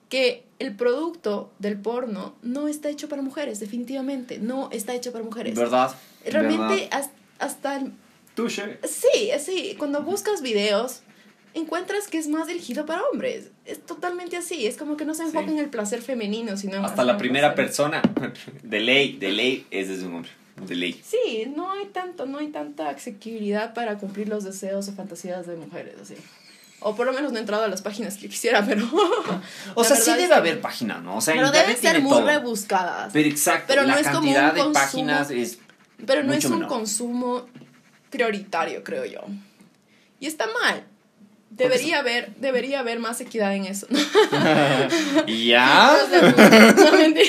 [0.09, 5.23] que el producto del porno no está hecho para mujeres, definitivamente, no está hecho para
[5.23, 5.55] mujeres.
[5.55, 5.95] ¿Verdad?
[6.25, 6.89] Realmente
[7.39, 7.93] hasta el-
[8.35, 8.79] Touché.
[8.83, 11.01] sí, sí, cuando buscas videos
[11.53, 13.51] encuentras que es más dirigido para hombres.
[13.65, 15.51] Es totalmente así, es como que no se enfoca Sí.
[15.53, 17.65] en el placer femenino, sino en Hasta la primera placer.
[17.65, 18.01] persona.
[18.63, 20.31] De ley, de ley, ese es un hombre.
[20.67, 21.01] De ley.
[21.05, 25.55] Sí, no hay tanto, no hay tanta asequibilidad para cumplir los deseos o fantasías de
[25.55, 26.15] mujeres, así.
[26.81, 28.87] O por lo menos no he entrado a las páginas que quisiera, pero.
[29.75, 31.17] O sea, sí verdad es debe que- haber páginas, ¿no?
[31.17, 32.25] O sea, Pero deben ser muy todo.
[32.25, 33.11] rebuscadas.
[33.11, 35.59] Pero exacto, Pero no la es como cantidad un de consumo- páginas es
[36.05, 36.69] Pero no mucho es un menor.
[36.69, 37.45] consumo
[38.09, 39.21] prioritario, creo yo.
[40.21, 40.83] Y está mal.
[41.49, 43.87] Debería haber, debería haber más equidad en eso.
[45.27, 45.97] ¿Ya?
[46.77, 47.27] No, mentira.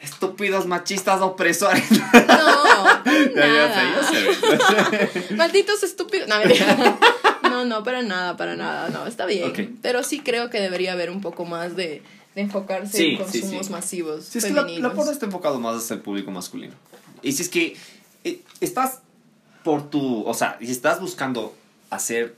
[0.00, 1.90] Estúpidos machistas opresores.
[1.90, 4.08] No, sé, nada.
[4.10, 5.28] sé.
[5.34, 6.28] Malditos estúpidos.
[6.28, 6.36] No,
[7.50, 8.90] no, no, para nada, para nada.
[8.90, 9.78] No, está bien.
[9.82, 12.02] Pero sí creo que debería haber un poco más de,
[12.34, 13.72] de enfocarse Sí, en consumos sí.
[13.72, 14.24] masivos.
[14.24, 16.74] Si es que la, la está enfocado más hacia el público masculino.
[17.22, 17.76] Y si es que
[18.24, 19.00] eh, estás
[19.64, 20.24] por tu.
[20.26, 21.56] O sea, si estás buscando
[21.90, 22.36] hacer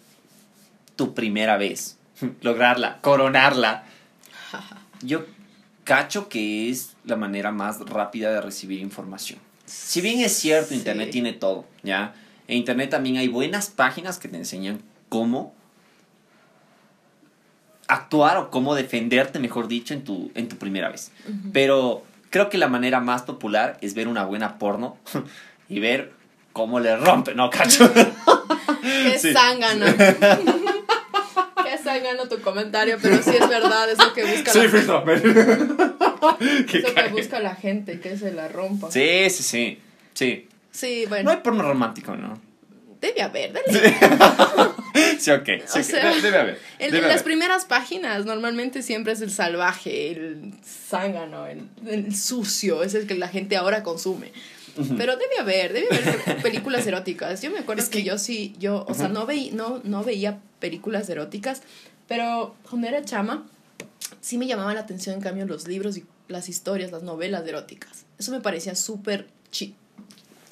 [0.96, 1.98] tu primera vez,
[2.40, 3.84] lograrla, coronarla,
[5.02, 5.24] yo
[5.90, 9.40] cacho que es la manera más rápida de recibir información.
[9.66, 10.76] Si bien es cierto, Sí.
[10.76, 12.14] Internet tiene todo, ¿ya?
[12.46, 15.52] En Internet también hay buenas páginas que te enseñan cómo
[17.88, 21.10] actuar o cómo defenderte, mejor dicho, en tu, en tu primera vez.
[21.52, 24.96] Pero creo que la manera más popular es ver una buena porno
[25.68, 26.12] y ver
[26.52, 27.90] cómo le rompe, ¿no, cacho?
[28.82, 29.32] Qué Sí.
[29.32, 29.86] zángano.
[31.92, 35.04] Qué zángano tu comentario, pero sí es verdad, es lo que busca la filtro.
[36.40, 38.90] Es lo que busca la gente, que se la rompa.
[38.90, 39.78] Sí, sí, sí.
[40.14, 40.48] Sí.
[40.70, 42.40] Sí, No bueno, hay porno romántico, ¿no?
[43.00, 43.52] debe haber.
[43.54, 43.94] debe-
[45.18, 45.44] Sí, ok.
[45.66, 45.82] Sí, O ok.
[45.82, 46.58] sea, De- debe haber.
[46.78, 47.24] En, debe en las haber.
[47.24, 53.14] primeras páginas normalmente siempre es el salvaje, el zángano, el, el sucio, es el que
[53.14, 54.32] la gente ahora consume.
[54.96, 57.42] Pero debe haber, debe haber películas eróticas.
[57.42, 60.04] Yo me acuerdo Es que, que- yo sí, yo, o sea, no, veí, no, no
[60.04, 61.62] veía películas eróticas,
[62.08, 63.46] pero cuando era chama,
[64.20, 68.04] sí me llamaba la atención, en cambio, los libros y las historias, las novelas eróticas.
[68.18, 69.74] Eso me parecía súper chi.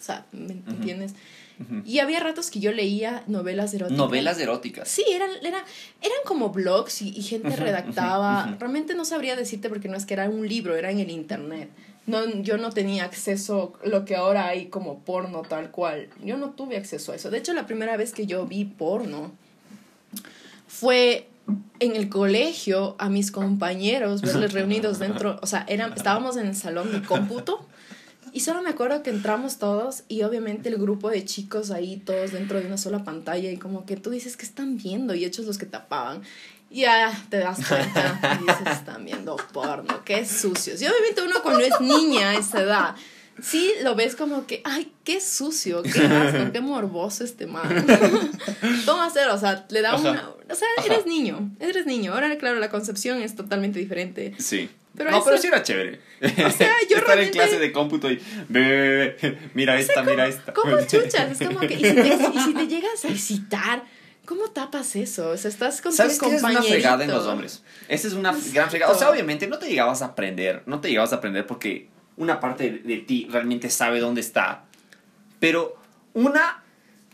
[0.01, 1.13] O sea, ¿me entiendes?
[1.85, 3.99] Y había ratos que yo leía novelas eróticas.
[3.99, 4.87] Novelas eróticas.
[4.89, 5.63] Sí, eran, eran,
[6.01, 8.57] eran como blogs y, y gente redactaba.
[8.61, 11.69] Realmente no sabría decirte porque no es que era un libro, era en el internet.
[12.09, 16.09] No, yo no tenía acceso a lo que ahora hay como porno tal cual.
[16.25, 17.31] Yo no tuve acceso a eso.
[17.31, 19.33] De hecho, la primera vez que yo vi porno
[20.66, 21.29] fue
[21.81, 26.57] en el colegio a mis compañeros, verles reunidos dentro, o sea, eran, estábamos en el
[26.57, 27.66] salón de cómputo
[28.33, 32.33] y solo me acuerdo que entramos todos y obviamente el grupo de chicos ahí todos
[32.33, 35.47] dentro de una sola pantalla y como que tú dices que están viendo y hechos
[35.47, 36.23] los que tapaban.
[36.71, 40.81] Ya te das cuenta y dices, están viendo porno, qué sucios.
[40.83, 42.95] Y obviamente uno cuando es niña a esa edad,
[43.41, 47.87] sí lo ves como que, ay, qué sucio, qué asco, qué morboso este man.
[48.87, 49.29] ¿Cómo hacer?
[49.29, 49.99] O sea, le da Ajá.
[50.11, 50.29] una...
[50.51, 52.13] O sea, eres niño, eres niño.
[52.13, 54.35] Ahora, claro, la concepción es totalmente diferente.
[54.39, 54.69] Sí.
[54.95, 56.01] Pero no, eso- pero sí era chévere.
[56.23, 58.21] O sea, yo Estar realmente- en clase de cómputo y
[59.55, 60.53] mira esta, mira esta.
[60.53, 61.31] ¿Cómo chuchas?
[61.41, 61.75] Es como que...
[61.75, 63.85] Y si te, y si te llegas a excitar,
[64.29, 65.31] ¿cómo tapas eso?
[65.31, 67.62] O sea, estás con ¿Sabes tu qué es una fregada en los hombres?
[67.88, 68.51] Esa es una Exacto.
[68.53, 68.93] gran fregada.
[68.93, 71.88] O sea, obviamente no te llegabas a aprender, no te llegabas a aprender porque
[72.19, 74.64] una parte de, de ti realmente sabe dónde está.
[75.41, 75.81] Pero
[76.12, 76.62] una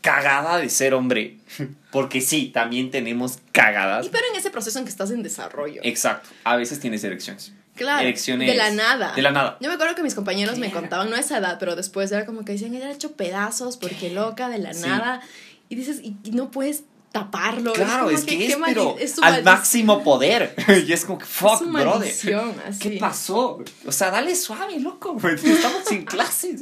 [0.00, 1.38] cagada de ser hombre,
[1.92, 4.07] porque sí, también tenemos cagadas.
[4.07, 5.81] Y pero en ese proceso en que estás en desarrollo.
[5.85, 7.53] Exacto, a veces tienes erecciones.
[7.77, 9.14] Claro, Erecciones de la nada.
[9.14, 9.57] De la nada.
[9.61, 12.24] Yo me acuerdo que mis compañeros me contaban, no a esa edad, pero después era
[12.24, 14.87] como que decían, era hecho pedazos porque loca de la Sí.
[14.88, 15.20] nada.
[15.68, 17.72] Y dices, y no puedes taparlo.
[17.74, 20.53] Claro, como es que, qué es, pero es al máximo poder.
[20.88, 22.12] y es como que, fuck, brother.
[22.81, 23.62] ¿Qué pasó?
[23.87, 25.16] O sea, dale suave, loco.
[25.24, 26.61] Estamos sin clases.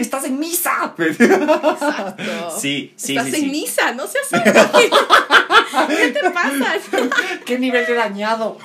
[0.00, 0.96] Estás en misa.
[0.98, 2.58] Exacto.
[2.58, 3.50] Sí, sí, Estás sí, en sí.
[3.50, 4.90] misa, no seas así.
[5.86, 6.74] ¿Qué te pasa?
[7.46, 8.58] ¿Qué nivel de dañado?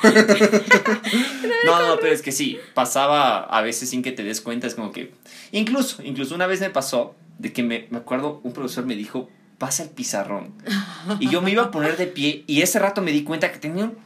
[1.63, 4.73] no, no, pero es que sí, pasaba a veces sin que te des cuenta, es
[4.73, 5.13] como que...
[5.51, 9.29] Incluso, incluso una vez me pasó de que me, me acuerdo, un profesor me dijo,
[9.63, 10.53] pasa el pizarrón.
[11.21, 13.59] Y yo me iba a poner de pie y ese rato me di cuenta que
[13.59, 13.97] tenía un...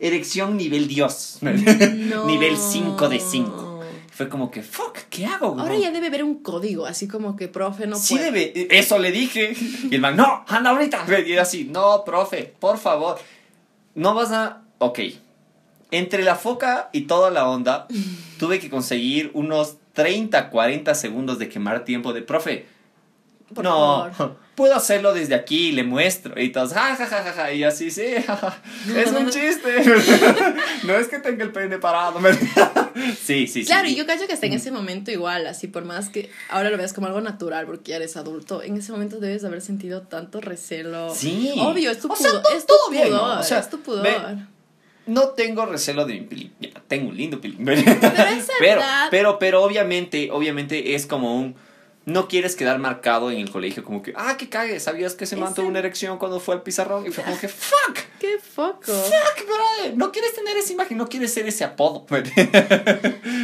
[0.00, 1.38] Erección nivel Dios.
[1.42, 2.24] No.
[2.26, 3.80] nivel 5 de 5.
[4.10, 5.50] Fue como que, fuck, ¿qué hago?
[5.56, 5.82] Ahora güey?
[5.82, 8.32] ya debe haber un código, así como que profe no Sí puede.
[8.32, 9.54] debe, eso le dije.
[9.88, 11.04] Y el man, no, anda ahorita.
[11.24, 13.20] Y era así, no, profe, por favor.
[13.94, 14.62] No vas a...
[14.78, 14.98] Ok.
[15.92, 17.86] Entre la foca y toda la onda,
[18.40, 22.66] tuve que conseguir unos 30, 40 segundos de quemar tiempo de, profe,
[23.54, 24.36] Por no, favor.
[24.58, 26.38] puedo hacerlo desde aquí y le muestro.
[26.38, 27.52] Y todos, ja, ja, ja, ja, ja.
[27.52, 28.58] Y así, sí, ja, ja,
[28.96, 29.84] es un chiste.
[30.82, 32.18] no es que tenga el pene parado.
[33.24, 33.64] sí, sí, sí.
[33.64, 36.70] Claro, y yo cacho que hasta en ese momento igual, así por más que ahora
[36.70, 40.02] lo veas como algo natural porque ya eres adulto, en ese momento debes haber sentido
[40.02, 41.14] tanto recelo.
[41.14, 41.52] Sí.
[41.58, 43.18] Obvio, es tu O sea, pudor, to- es tu bien, ¿no?
[43.20, 44.08] pudor, O sea, es tu pudor.
[45.06, 46.52] No tengo recelo de mi pilín.
[46.88, 47.64] Tengo un lindo pilín.
[47.64, 47.82] Pero,
[48.58, 51.54] pero, pero, pero obviamente, obviamente es como un.
[52.08, 55.36] No quieres quedar marcado en el colegio como que, ah, que cague, ¿sabías que se
[55.36, 57.06] mantuvo una erección cuando fue al pizarrón?
[57.06, 58.80] Y fue como que, fuck, Qué foco.
[58.92, 59.96] fuck, brother.
[59.96, 62.06] No quieres tener esa imagen, no quieres ser ese apodo.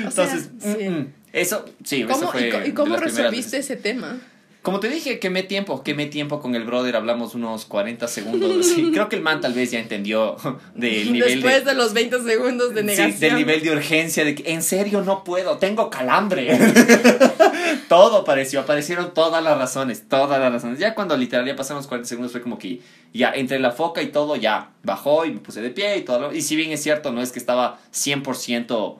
[0.06, 0.88] O sea, Entonces, sí.
[0.88, 3.70] mm, mm, eso, sí, eso ¿Cómo, fue y, cómo resolviste veces.
[3.70, 4.18] ese tema?
[4.64, 8.66] Como te dije, quemé tiempo, quemé tiempo con el brother, hablamos unos 40 segundos.
[8.94, 10.36] Creo que el man tal vez ya entendió
[10.74, 11.34] del nivel de...
[11.34, 11.74] Después de...
[11.74, 13.12] los 20 segundos de negación.
[13.12, 16.58] Sí, del nivel de urgencia, de que en serio no puedo, tengo calambre.
[17.90, 20.78] Todo pareció, aparecieron todas las razones, todas las razones.
[20.78, 22.80] Ya cuando literal ya pasaron los 40 segundos fue como que
[23.12, 26.18] ya entre la foca y todo ya bajó y me puse de pie y todo.
[26.20, 28.96] lo- Y si bien es cierto, no es que estaba 100%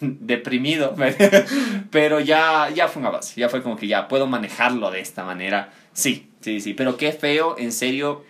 [0.00, 0.94] deprimido,
[1.90, 5.24] pero ya, ya fue una base, ya fue como que ya puedo manejarlo de esta
[5.24, 5.72] manera.
[5.92, 8.24] Sí, sí, sí, pero qué feo, en serio,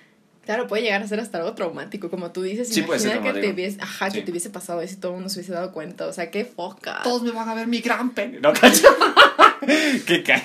[0.49, 2.71] Claro, puede llegar a ser hasta algo traumático, como tú dices.
[2.71, 4.23] Sí, puede ser Imagina que te, hubiese, ajá, que Sí.
[4.23, 6.07] te hubiese pasado eso y todo el mundo se hubiese dado cuenta.
[6.07, 7.01] O sea, qué foca.
[7.05, 8.55] todos me van a ver mi gran pene, ¿no?
[8.55, 8.89] ¿Cacho?
[10.07, 10.43] ¿Qué cae?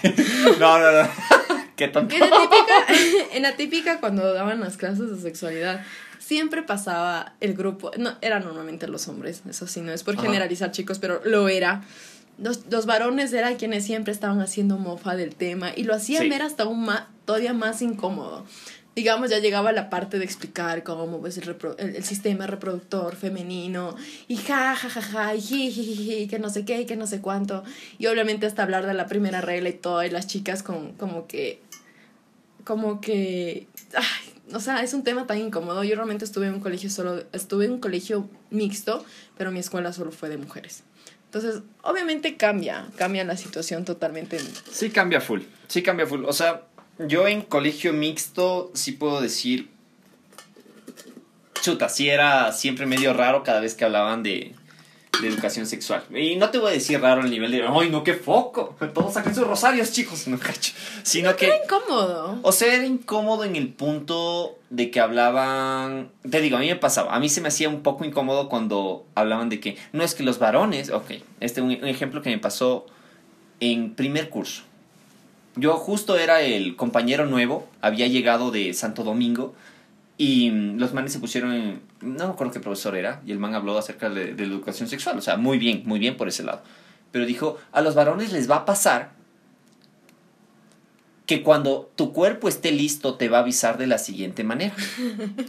[0.59, 1.09] No, no, no.
[1.77, 2.13] Qué tonto.
[2.15, 5.85] En la, típica, en la típica, cuando daban las clases de sexualidad,
[6.33, 10.71] siempre pasaba el grupo, no, eran normalmente los hombres, eso sí, no es por generalizar
[10.71, 11.83] chicos, pero lo era.
[12.39, 16.41] Los, los, varones eran quienes siempre estaban haciendo mofa del tema y lo hacían ver
[16.41, 18.43] hasta un más, todavía más incómodo
[18.95, 23.95] digamos, ya llegaba la parte de explicar cómo es el, el, sistema reproductor femenino
[24.27, 27.63] y ja, ja, ja, ja, y que no sé qué, que no sé cuánto.
[27.97, 31.27] Y obviamente hasta hablar de la primera regla y todo, y las chicas con, como
[31.27, 31.61] que,
[32.63, 35.83] como que, ay, o sea, es un tema tan incómodo.
[35.83, 39.05] Yo realmente estuve en un colegio solo, estuve en un colegio mixto,
[39.37, 40.83] pero mi escuela solo fue de mujeres.
[41.25, 44.39] Entonces, obviamente cambia, cambia la situación totalmente.
[44.71, 46.25] Sí cambia full, sí cambia full.
[46.25, 46.63] O sea,
[46.99, 49.69] yo en colegio mixto sí puedo decir.
[51.61, 54.53] Chuta, sí era siempre medio raro cada vez que hablaban de,
[55.21, 56.03] de educación sexual.
[56.13, 58.75] Y no te voy a decir raro al nivel de, ¡ay, no, qué foco!
[58.93, 60.27] Todos sacan sus rosarios, chicos.
[60.33, 60.73] No cacho.
[61.03, 61.47] Sino que.
[61.47, 62.39] Era incómodo.
[62.41, 66.09] O sea, era incómodo en el punto de que hablaban.
[66.29, 67.13] Te digo, a mí me pasaba.
[67.13, 70.23] A mí se me hacía un poco incómodo cuando hablaban de que no es que
[70.23, 70.89] los varones.
[70.89, 72.85] Ok, este es un ejemplo que me pasó
[73.59, 74.63] en primer curso.
[75.55, 79.53] Yo justo era el compañero nuevo, había llegado de Santo Domingo
[80.17, 83.77] y los manes se pusieron no me acuerdo qué profesor era, y el man habló
[83.77, 86.63] acerca de, de, la educación sexual, o sea, muy bien, muy bien por ese lado.
[87.11, 89.13] Pero dijo, a los varones les va a pasar
[91.25, 94.75] que cuando tu cuerpo esté listo te va a avisar de la siguiente manera.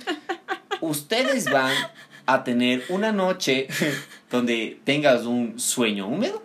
[0.81, 1.74] Ustedes van
[2.27, 3.68] a tener una noche
[4.31, 6.42] donde tengas un sueño húmedo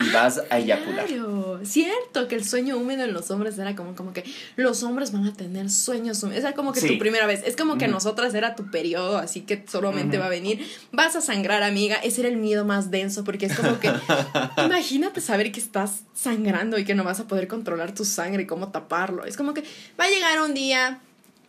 [0.00, 1.06] y vas a eyacular.
[1.06, 4.24] Claro, cierto que el sueño húmedo en los hombres era como, como que
[4.56, 6.44] los hombres van a tener sueños húmedos.
[6.44, 7.42] Era como que tu primera vez.
[7.44, 10.64] Es como que nosotras era tu periodo, así que solamente va a venir.
[10.92, 11.96] Vas a sangrar, amiga.
[11.96, 13.90] Ese era el miedo más denso porque es como que
[14.64, 18.46] imagínate saber que estás sangrando y que no vas a poder controlar tu sangre y
[18.46, 19.24] cómo taparlo.
[19.24, 19.64] Es como que
[19.98, 21.00] va a llegar un día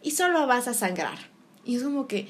[0.02, 1.18] y solo vas a sangrar.
[1.66, 2.28] Y es como que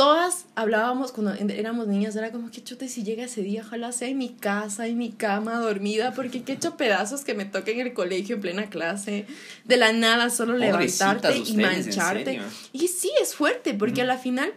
[0.00, 4.08] todas hablábamos cuando éramos niñas, era como que chute si llega ese día, ojalá sea
[4.08, 7.88] en mi casa, en mi cama, dormida, porque qué hecho pedazos que me toquen en
[7.88, 9.26] el colegio en plena clase,
[9.66, 12.40] de la nada solo levantarte y mancharte.
[12.72, 14.54] Y sí, es fuerte, porque a la final,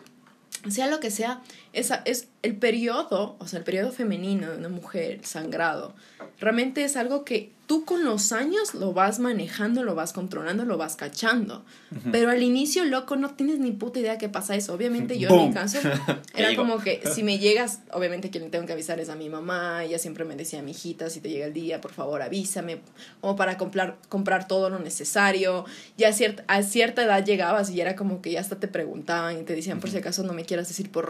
[0.70, 1.42] sea lo que sea,
[1.74, 5.94] esa, es el periodo, o sea, el periodo femenino de una mujer, sangrado,
[6.40, 10.78] realmente es algo que tú con los años lo vas manejando, lo vas controlando, lo
[10.78, 11.64] vas cachando.
[12.12, 14.74] Pero al inicio, loco, no tienes ni puta idea qué pasa eso.
[14.74, 15.80] Obviamente yo en mi caso
[16.36, 19.86] era como que si me llegas, obviamente quien tengo que avisar es a mi mamá.
[19.86, 22.82] Ella siempre me decía, mi hijita, si te llega el día, por favor avísame.
[23.22, 25.66] Como para comprar, comprar todo lo necesario.
[25.98, 29.40] Ya a cierta, a cierta edad llegabas y era como que ya hasta te preguntaban
[29.40, 31.10] y te decían, por si acaso no me quieras decir por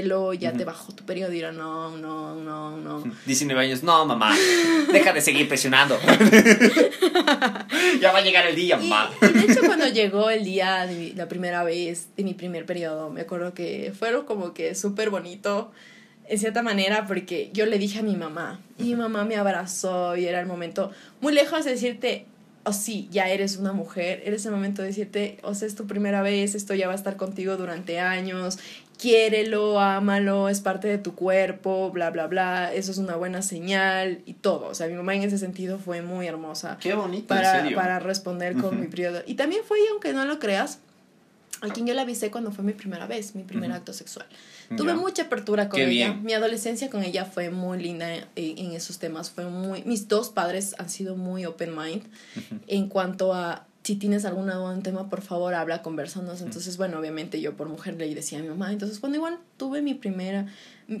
[0.00, 3.04] recelo, ya te bajó tu periodo y era, no, no, no, no.
[3.26, 4.34] 19 años, no, mamá,
[4.92, 5.98] deja de seguir presionando.
[8.00, 9.10] ya va a llegar el día, mamá.
[9.22, 13.10] Y, de hecho, cuando llegó el día de la primera vez de mi primer periodo,
[13.10, 15.70] me acuerdo que fueron como que súper bonito,
[16.28, 20.16] en cierta manera, porque yo le dije a mi mamá, y mi mamá me abrazó,
[20.16, 22.26] y era el momento muy lejos de decirte,
[22.64, 25.86] oh sí, ya eres una mujer, eres el momento de decirte, o sea, es tu
[25.86, 28.58] primera vez, esto ya va a estar contigo durante años,
[29.00, 34.20] quiérelo, ámalo, es parte de tu cuerpo, bla, bla, bla, eso es una buena señal
[34.26, 34.66] y todo.
[34.66, 36.76] O sea, mi mamá en ese sentido fue muy hermosa.
[36.80, 39.22] Qué bonito, para, para responder con mi periodo.
[39.26, 40.80] Y también fue, aunque no lo creas,
[41.62, 44.26] a quien yo la avisé cuando fue mi primera vez, mi primer acto sexual.
[44.76, 46.12] Tuve mucha apertura con ella.
[46.12, 49.30] Mi adolescencia con ella fue muy linda en, esos temas.
[49.30, 49.82] Fue muy.
[49.82, 52.04] Mis dos padres han sido muy open mind
[52.66, 56.42] en cuanto a si tienes alguna duda en tema, por favor, habla, conversamos.
[56.42, 58.72] Entonces, bueno, obviamente yo por mujer le decía a mi mamá.
[58.72, 60.46] Entonces, cuando igual tuve mi primera,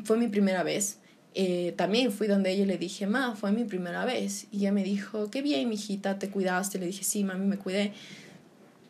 [0.04, 0.98] fue mi primera vez,
[1.34, 4.46] eh, también fui donde ella y le dije, ma, fue mi primera vez.
[4.50, 6.78] Y ella me dijo, qué bien, mijita, te cuidaste.
[6.78, 7.92] Le dije, sí, mami, me cuidé.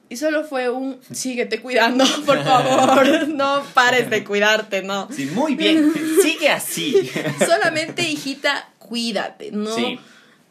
[0.09, 5.09] Y solo fue un, síguete cuidando, por favor, no pares de cuidarte, no.
[5.13, 7.09] Sí, muy bien, sigue así.
[7.39, 9.77] Solamente, hijita, cuídate, no.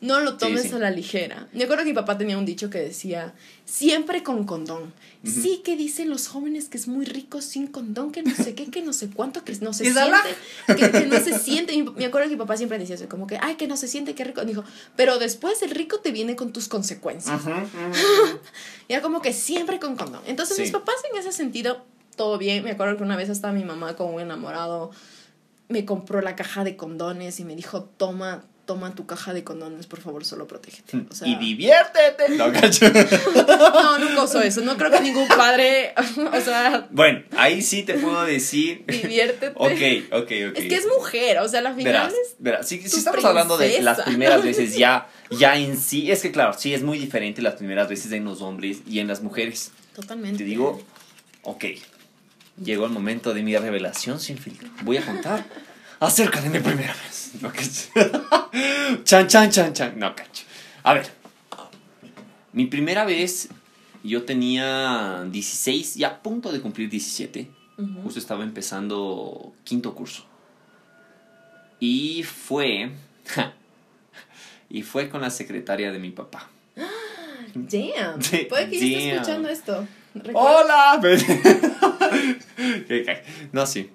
[0.01, 1.49] No lo tomes a la ligera.
[1.51, 3.33] Me acuerdo que mi papá tenía un dicho que decía,
[3.65, 4.93] siempre con condón.
[5.25, 8.71] Sí que dicen los jóvenes que es muy rico sin condón, que no sé qué,
[8.71, 10.12] que no sé cuánto, que no se siente,
[10.77, 11.83] que, no se siente.
[11.97, 14.15] Me acuerdo que mi papá siempre decía eso, como que, ay, que no se siente,
[14.15, 14.45] qué rico.
[14.45, 14.63] Dijo,
[14.95, 17.41] pero después el rico te viene con tus consecuencias.
[18.88, 20.21] y era como que siempre con condón.
[20.28, 21.84] Entonces mis papás en ese sentido,
[22.15, 22.63] todo bien.
[22.63, 24.91] Me acuerdo que una vez hasta mi mamá con un enamorado
[25.67, 29.88] me compró la caja de condones y me dijo, toma, toma tu caja de condones,
[29.88, 30.95] por favor, solo protégete.
[30.95, 32.30] O y diviértete.
[32.38, 34.61] No, no, nunca uso eso.
[34.61, 35.95] No creo que ningún padre,
[36.38, 36.88] o sea...
[36.91, 38.86] Bueno, ahí sí te puedo decir...
[38.86, 39.53] Diviértete.
[39.55, 40.57] ok, ok, ok.
[40.59, 42.67] Es que es mujer, o sea, la final verás, verás.
[42.67, 46.53] Si, si estamos hablando de las primeras veces ya, ya en sí, es que claro,
[46.53, 49.72] sí es muy diferente las primeras veces en los hombres y en las mujeres.
[49.95, 50.38] Totalmente.
[50.38, 50.80] Te digo,
[51.41, 51.65] ok,
[52.63, 54.70] llegó el momento de mi revelación sin filtro.
[54.84, 55.43] Voy a contar
[56.00, 57.32] acerca de mi primera vez.
[57.41, 57.89] No, cacho.
[59.04, 60.00] chan, chan, chan, chan.
[60.00, 60.45] No, cacho.
[60.84, 61.08] A ver.
[62.54, 63.50] Mi primera vez,
[64.04, 67.52] yo tenía 16, ya a punto de cumplir 17.
[68.04, 70.26] Justo estaba empezando quinto curso.
[71.80, 72.91] Y fue.
[74.70, 76.50] y fue con la secretaria de mi papá.
[77.54, 78.20] Damn.
[78.50, 79.88] Puede que yo esté escuchando esto.
[80.34, 81.00] ¡Hola!
[83.54, 83.89] no, sí.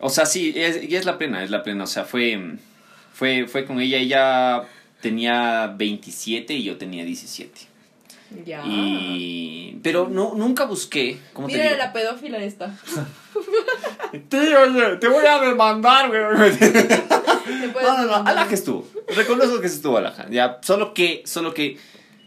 [0.00, 1.84] O sea, sí, es, y es la plena, es la plena.
[1.84, 2.56] O sea, fue,
[3.12, 3.98] fue, fue con ella.
[3.98, 4.64] Ella
[5.00, 7.70] tenía 27 y yo tenía 17.
[8.44, 8.62] Ya.
[8.64, 9.78] Y...
[9.82, 11.18] Pero no, nunca busqué.
[11.32, 12.76] ¿cómo Mira la pedófila esta.
[14.28, 16.20] Tío, te voy a demandar, güey.
[17.82, 18.14] no, no, no.
[18.26, 18.86] Alaja estuvo.
[19.14, 20.28] Reconozco que estuvo Alaja.
[20.30, 21.78] Ya, solo que, solo que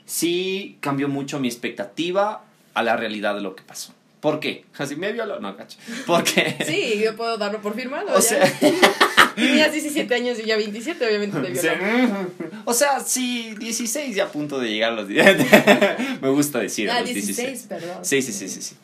[0.05, 2.43] sí cambió mucho mi expectativa
[2.74, 3.93] a la realidad de lo que pasó.
[4.24, 4.63] ¿Por qué?
[4.78, 5.78] Así me violó, no, cacho.
[6.07, 6.55] ¿Por qué?
[6.65, 8.15] Sí, yo puedo darlo por firmado.
[8.15, 8.41] O sea,
[9.36, 12.30] tenías 17 años y ya 27, obviamente te violó.
[12.63, 15.38] O sea, sí, 16 ya a punto de llegar a los 10.
[16.21, 16.89] me gusta decir.
[16.89, 17.97] Ah, 16, perdón.
[18.05, 18.78] Sí, sí, sí, sí, sí.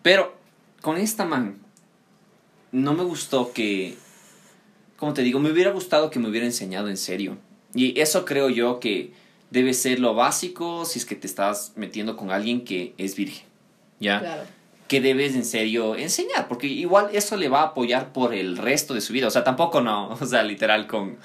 [0.00, 0.34] Pero
[0.80, 1.58] con esta man,
[2.72, 3.96] no me gustó que,
[4.96, 7.36] como te digo, me hubiera gustado que me hubiera enseñado en serio.
[7.74, 9.12] Y eso creo yo que
[9.50, 13.47] debe ser lo básico si es que te estás metiendo con alguien que es virgen.
[14.00, 14.20] ¿Ya?
[14.20, 14.42] Claro.
[14.86, 18.94] Que debes en serio enseñar, porque igual eso le va a apoyar por el resto
[18.94, 19.26] de su vida.
[19.26, 21.18] O sea, tampoco no, o sea, literal con,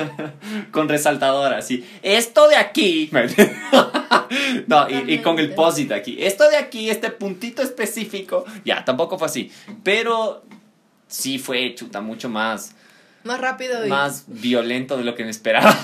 [0.70, 1.84] con resaltador así.
[2.02, 3.10] Esto de aquí.
[4.66, 6.18] no, y, con el posit aquí.
[6.20, 8.44] Esto de aquí, este puntito específico.
[8.64, 9.50] Ya, tampoco fue así.
[9.82, 10.44] Pero
[11.08, 12.74] sí fue chuta mucho más
[13.24, 13.88] más rápido y...
[13.88, 15.76] Más violento de lo que me esperaba.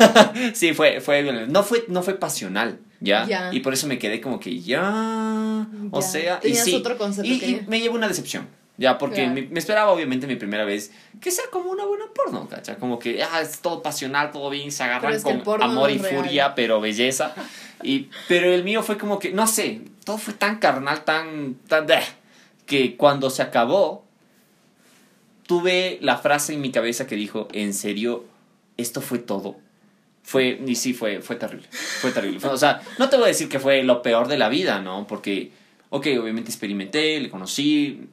[0.55, 1.53] sí, fue, fue violento.
[1.53, 3.51] No fue, no fue pasional, ¿ya?
[3.53, 5.67] Y por eso me quedé como que ya...
[5.91, 6.41] O sea...
[6.43, 8.47] y sí, otro concepto y, me llevo una decepción.
[8.79, 12.77] Ya, porque me, esperaba obviamente mi primera vez que sea como una buena porno, ¿cacha?
[12.77, 16.81] Como que ah, es todo pasional, todo bien, se agarran con amor y furia, pero
[16.81, 17.35] belleza.
[17.83, 21.89] Y, pero el mío fue como que, no sé, todo fue tan carnal, tan, tan,
[22.67, 24.05] que cuando se acabó,
[25.49, 28.27] tuve la frase en mi cabeza que dijo, en serio,
[28.77, 29.57] esto fue todo.
[30.29, 31.67] Fue, y sí, fue, fue terrible.
[31.71, 32.47] Fue terrible.
[32.47, 35.07] o sea, no te voy a decir que fue lo peor de la vida, ¿no?
[35.07, 35.53] Porque,
[35.89, 38.11] ok, obviamente experimenté, le conocí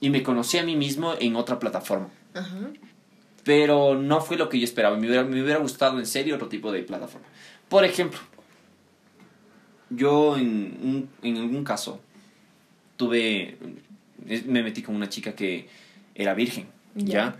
[0.00, 2.08] y me conocí a mí mismo en otra plataforma.
[3.42, 4.96] Pero no fue lo que yo esperaba.
[4.96, 7.26] Me hubiera, me hubiera gustado en serio otro tipo de plataforma.
[7.68, 8.20] Por ejemplo,
[9.90, 12.00] yo en, en algún caso
[12.96, 13.58] tuve,
[14.46, 15.66] me metí con una chica que
[16.14, 17.34] era virgen, ¿ya?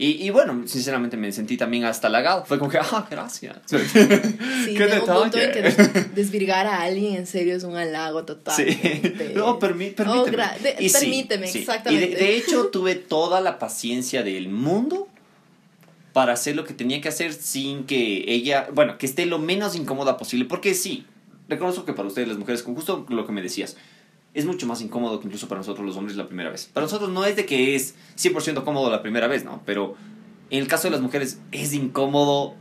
[0.00, 2.44] Y, y, bueno, sinceramente me sentí también hasta halagado.
[2.44, 3.56] Fue como que, ah, gracias.
[3.66, 5.62] Sí, Qué de un punto en que
[6.14, 8.54] desvirgar a alguien en serio es un halago total.
[8.54, 8.78] Sí.
[9.34, 10.76] No, permí, oh, permíteme.
[10.78, 12.06] y permíteme, exactamente.
[12.06, 15.08] Y de, hecho tuve toda la paciencia del mundo
[16.12, 19.74] para hacer lo que tenía que hacer sin que ella, bueno, que esté lo menos
[19.74, 20.44] incómoda posible.
[20.44, 21.06] Porque sí,
[21.48, 23.76] reconozco que para ustedes las mujeres, con justo lo que me decías,
[24.38, 26.70] es mucho más incómodo que incluso para nosotros los hombres la primera vez.
[26.72, 29.62] Para nosotros no es de que es 100% cómodo la primera vez, ¿no?
[29.66, 29.96] Pero
[30.50, 32.54] en el caso de las mujeres es incómodo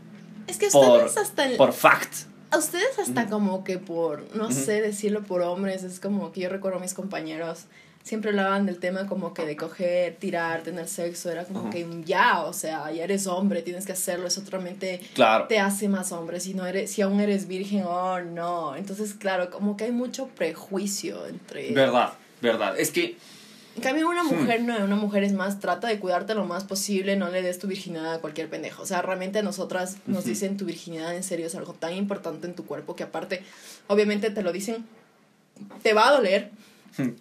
[0.47, 2.13] es que ustedes por, hasta por fact.
[2.49, 6.49] A ustedes hasta como que por, no sé decirlo por hombres, es como que yo
[6.49, 7.65] recuerdo a mis compañeros
[8.07, 12.43] siempre hablaban del tema como que de coger, tirar, tener sexo, era como que ya,
[12.43, 15.01] o sea, ya eres hombre, tienes que hacerlo, eso realmente
[15.49, 19.49] te hace más hombre, si no eres, si aún eres virgen, oh no, entonces claro,
[19.49, 21.73] como que hay mucho prejuicio entre...
[21.73, 23.17] Verdad, verdad, es que...
[23.75, 24.35] En cambio, una hmm.
[24.35, 27.59] mujer no, una mujer es más, trata de cuidarte lo más posible, no le des
[27.59, 28.81] tu virginidad a cualquier pendejo.
[28.81, 32.47] O sea, realmente a nosotras nos dicen tu virginidad en serio es algo tan importante
[32.47, 33.43] en tu cuerpo que aparte,
[33.85, 34.83] obviamente te lo dicen,
[35.83, 36.49] te va a doler,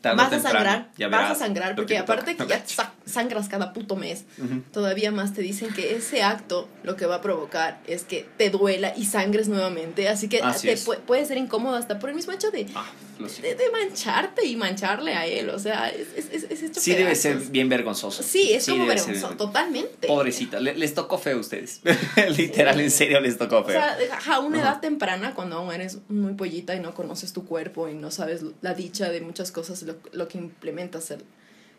[0.03, 2.65] vas a sangrar, vas a sangrar, porque aparte que ya
[3.07, 4.25] sangras cada puto mes,
[4.73, 8.51] todavía más te dicen que ese acto lo que va a provocar es que te
[8.51, 12.51] duela y sangres nuevamente, así que te puede ser incómodo hasta por el mismo hecho
[12.51, 12.91] de, ah,
[13.41, 17.39] de, mancharte y mancharle a él, o sea, es, es, es hecho Sí debe ser
[17.39, 18.25] bien vergonzoso.
[18.25, 20.09] Sí, es como vergonzoso, totalmente.
[20.09, 21.83] Pobrecita, les, tocó feo a ustedes,
[22.37, 23.79] literal, en serio les tocó feo.
[23.79, 27.45] O sea, a una edad temprana, cuando aún eres muy pollita y no conoces tu
[27.47, 31.23] cuerpo y no sabes la dicha de muchas cosas, lo, lo que implementa ser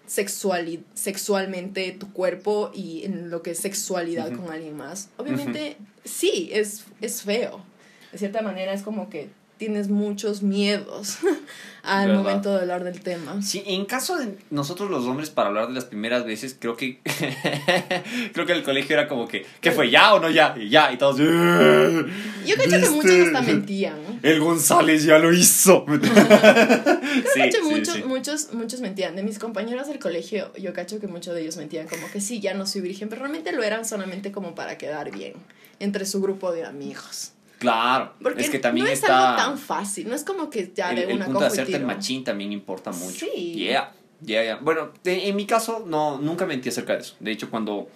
[0.08, 5.10] sexual, sexualmente tu cuerpo y en lo que es sexualidad con alguien más.
[5.18, 7.64] Obviamente, sí, es, es feo.
[8.12, 11.18] De cierta manera es como que tienes muchos miedos
[11.84, 12.24] al ¿Verdad?
[12.24, 13.42] momento de hablar del tema.
[13.42, 17.00] Sí, en caso de nosotros los hombres para hablar de las primeras veces, creo que
[18.34, 20.56] creo que el colegio era como que ¿qué fue ya o no ya?
[20.58, 24.20] Y ya y todos Yo cacho que muchos hasta mentían.
[24.24, 25.86] El González ya lo hizo.
[25.92, 28.04] sí, cacho sí, muchos, sí.
[28.06, 29.16] muchos, muchos mentían.
[29.16, 32.40] De mis compañeros del colegio, yo cacho que muchos de ellos mentían como que sí,
[32.40, 35.34] ya no soy virgen, pero realmente lo eran solamente como para quedar bien
[35.80, 37.32] entre su grupo de amigos.
[37.60, 40.72] Claro, Porque es que también no es está algo tan fácil, no es como que
[40.76, 43.26] ya el, de el una punto de hacerte el machín también importa mucho.
[43.26, 43.56] Sí.
[43.56, 43.94] Yeah,
[44.24, 44.56] yeah, yeah.
[44.58, 47.16] Bueno, en mi caso no nunca mentí acerca de eso.
[47.20, 47.90] De hecho, cuando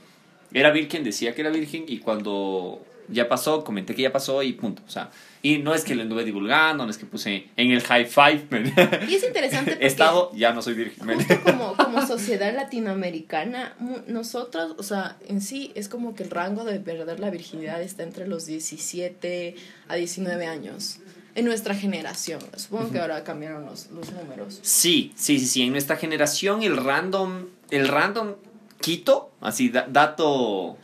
[0.52, 4.54] era virgen decía que era virgen y cuando ya pasó comenté que ya pasó y
[4.54, 4.82] punto.
[4.88, 5.12] O sea,
[5.44, 8.46] y no es que lo anduve divulgando, no es que puse en el high five.
[8.50, 8.74] men.
[9.10, 11.08] Y es interesante porque Estado, ya no soy virgen.
[11.16, 13.76] justo como, como sociedad latinoamericana,
[14.08, 18.04] nosotros, o sea, en sí es como que el rango de perder la virginidad está
[18.04, 19.56] entre los 17
[19.88, 21.00] a 19 años.
[21.34, 22.42] En nuestra generación.
[22.58, 24.60] Supongo que ahora cambiaron los, los números.
[24.64, 25.62] Sí, sí, sí, sí.
[25.64, 28.34] En nuestra generación el random, el random
[28.82, 30.78] Quito, así da- dato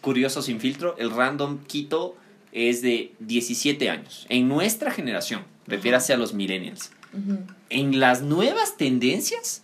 [0.00, 2.16] curioso sin filtro, el random Quito
[2.52, 4.26] es de 17 años.
[4.28, 6.90] En nuestra generación, refiérase a los millennials.
[7.12, 7.38] Ujú.
[7.70, 9.62] En las nuevas tendencias,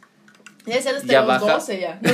[0.67, 1.53] Ya ser hasta Ya los baja.
[1.55, 2.01] 12 ya.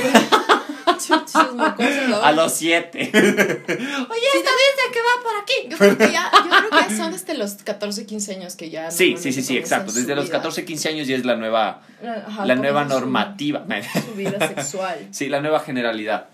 [2.23, 2.99] A los 7.
[3.13, 5.53] Oye, esta vez que va por aquí.
[5.69, 8.91] Yo creo que ya, yo creo que son desde los 14, 15 años que ya.
[8.91, 9.91] Sí, sí, sí, sí, exacto.
[9.91, 10.37] Desde los vida.
[10.37, 13.65] 14, 15 años ya es la nueva, Ajá, la nueva comienzan su- normativa.
[14.05, 15.07] Su, vida sexual.
[15.11, 16.27] Sí, la nueva generalidad.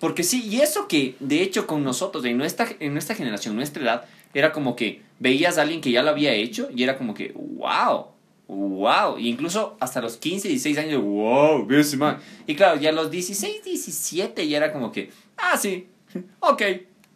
[0.00, 3.82] Porque sí, y eso que de hecho con nosotros, en nuestra, en nuestra generación, nuestra
[3.82, 7.14] edad, era como que veías a alguien que ya lo había hecho y era como
[7.14, 8.06] que, wow,
[8.46, 9.18] wow.
[9.18, 12.18] Y incluso hasta los 15, 16 años, wow, ese man.
[12.46, 15.88] Y claro, ya los 16, 17 ya era como que, ah, sí,
[16.40, 16.62] ok,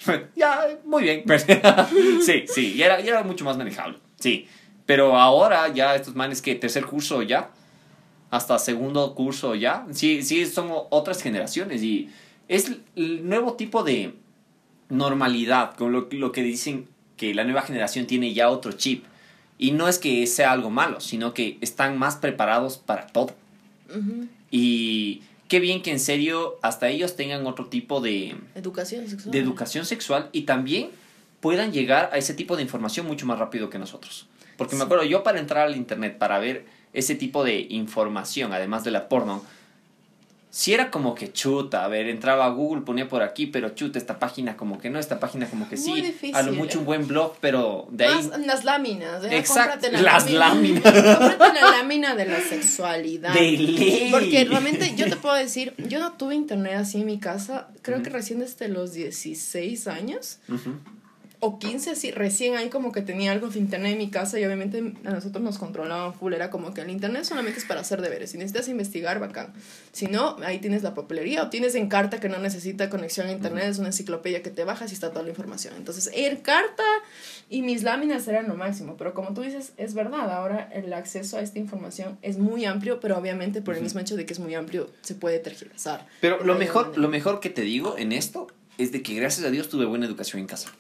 [0.37, 1.25] ya, muy bien.
[2.25, 4.47] sí, sí, ya era, ya era mucho más manejable, sí.
[4.87, 7.51] Pero ahora ya estos manes que tercer curso ya,
[8.31, 9.87] hasta segundo curso ya.
[9.93, 12.11] Sí, sí, son otras generaciones y
[12.49, 14.15] es el nuevo tipo de
[14.89, 19.05] normalidad, con lo, lo que dicen que la nueva generación tiene ya otro chip.
[19.59, 23.35] Y no es que sea algo malo, sino que están más preparados para todo.
[24.51, 29.31] Y qué bien que en serio hasta ellos tengan otro tipo de, Educación sexual.
[29.31, 30.91] de educación sexual y también
[31.41, 34.27] puedan llegar a ese tipo de información mucho más rápido que nosotros.
[34.57, 38.85] Porque me acuerdo, yo para entrar al internet, para ver ese tipo de información, además
[38.85, 39.45] de la porno,
[40.55, 43.99] si era como que chuta, a ver, entraba a Google, ponía por aquí, pero chuta,
[43.99, 46.77] esta página como que no, esta página como que Muy sí, difícil, a lo mucho
[46.77, 46.81] ¿eh?
[46.81, 48.29] un buen blog, pero de ahí...
[48.29, 49.25] Más las láminas.
[49.25, 49.39] ¿eh?
[49.39, 50.83] Exacto, Cómprate las láminas.
[50.83, 53.33] Cómprate la lámina de la sexualidad.
[53.33, 54.09] De ley.
[54.11, 58.03] Porque realmente yo te puedo decir, yo no tuve internet así en mi casa, creo
[58.03, 60.75] que recién desde los 16 años Ujú.
[61.45, 64.45] O 15, sí, recién ahí como que tenía algo de internet en mi casa y
[64.45, 68.01] obviamente a nosotros nos controlaban full, era como que el internet solamente es para hacer
[68.01, 69.53] deberes, si necesitas investigar, bacán.
[69.91, 73.33] Si no, ahí tienes la papelería o tienes en carta que no necesita conexión a
[73.33, 75.75] internet, es una enciclopedia que te bajas y está toda la información.
[75.77, 76.85] Entonces, en carta
[77.51, 81.39] y mis láminas eran lo máximo, pero como tú dices, es verdad, ahora el acceso
[81.39, 84.39] a esta información es muy amplio, pero obviamente por el mismo hecho de que es
[84.39, 86.07] muy amplio, se puede tergiversar.
[86.21, 88.47] Pero lo mejor, lo mejor que te digo en esto
[88.79, 90.71] es de que gracias a Dios tuve buena educación en casa.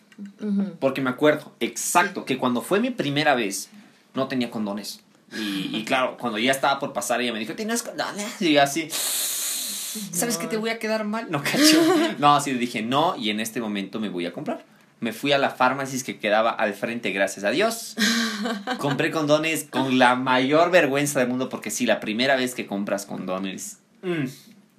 [0.80, 3.70] Porque me acuerdo, exacto, que cuando fue mi primera vez,
[4.14, 5.00] no tenía condones.
[5.34, 8.40] Y, y claro, cuando ya estaba por pasar, ella me dijo, ¿tienes condones?
[8.40, 11.30] Y yo así, ¿sabes que te voy a quedar mal?
[11.30, 11.82] No, cacho.
[12.18, 14.64] No, así dije, no, y en este momento me voy a comprar.
[15.00, 17.96] Me fui a la farmacia que quedaba al frente, gracias a Dios.
[18.78, 23.04] Compré condones con la mayor vergüenza del mundo, porque sí, la primera vez que compras
[23.04, 24.26] condones, mm,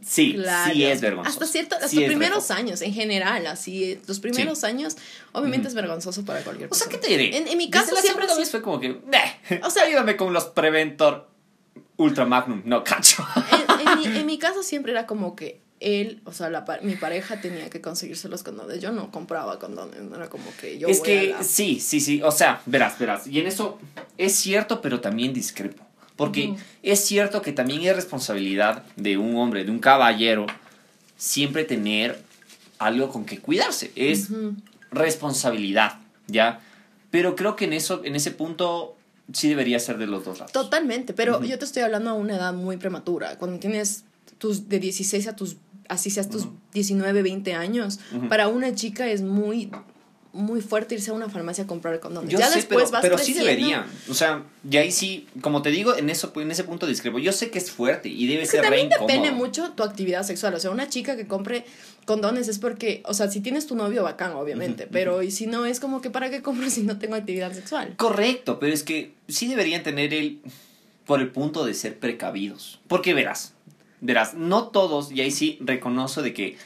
[0.05, 0.73] sí, Claro.
[0.73, 1.33] sí es vergonzoso.
[1.33, 4.97] Hasta cierto, hasta Sí es primeros años, en general, así, los primeros años,
[5.31, 7.01] obviamente es vergonzoso para cualquier O sea, persona.
[7.01, 7.37] ¿qué te diré?
[7.37, 8.99] En, en mi caso siempre fue como que,
[9.63, 11.27] o sea, ayúdame con los Preventor
[11.97, 13.25] Ultra Magnum, no cacho.
[13.79, 16.95] en, en mi, en mi caso siempre era como que él, o sea, la, mi
[16.95, 18.79] pareja tenía que conseguirse los condones.
[18.81, 21.99] Yo no compraba condones, era como que yo es voy que a la- sí, sí,
[21.99, 23.79] sí, o sea, verás, verás, y en eso
[24.17, 25.83] es cierto, pero también discrepo.
[26.15, 30.45] Porque es cierto que también es responsabilidad de un hombre, de un caballero,
[31.17, 32.21] siempre tener
[32.77, 33.91] algo con que cuidarse.
[33.95, 34.29] Es
[34.91, 36.59] responsabilidad, ¿ya?
[37.09, 38.95] Pero creo que en eso, en ese punto,
[39.31, 40.51] sí debería ser de los dos lados.
[40.51, 43.37] Totalmente, pero yo te estoy hablando a una edad muy prematura.
[43.37, 44.03] Cuando tienes
[44.37, 45.57] tus de 16 a tus,
[45.87, 46.57] así seas tus Ujú.
[46.73, 47.99] 19, 20 años,
[48.29, 49.71] para una chica es muy,
[50.33, 52.31] muy fuerte irse a una farmacia a comprar condones.
[52.31, 53.85] Yo ya sé, después pero, vas pero sí deberían.
[54.09, 57.19] O sea, y ahí sí, como te digo, en eso en ese punto discrepo.
[57.19, 59.83] Yo sé que es fuerte y debe Es que ser re también depende mucho tu
[59.83, 60.55] actividad sexual.
[60.55, 61.65] O sea, una chica que compre
[62.05, 65.65] condones es porque, o sea, si tienes tu novio bacán, obviamente, pero y si no,
[65.65, 67.93] es como que ¿para qué compro si no tengo actividad sexual?
[67.95, 70.39] Correcto, pero es que sí deberían tener el
[71.05, 72.79] por el punto de ser precavidos.
[72.87, 73.53] Porque verás,
[74.01, 76.57] verás, no todos, y ahí sí reconozco de que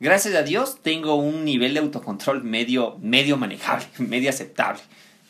[0.00, 4.80] gracias a Dios tengo un nivel de autocontrol medio, medio manejable, medio aceptable.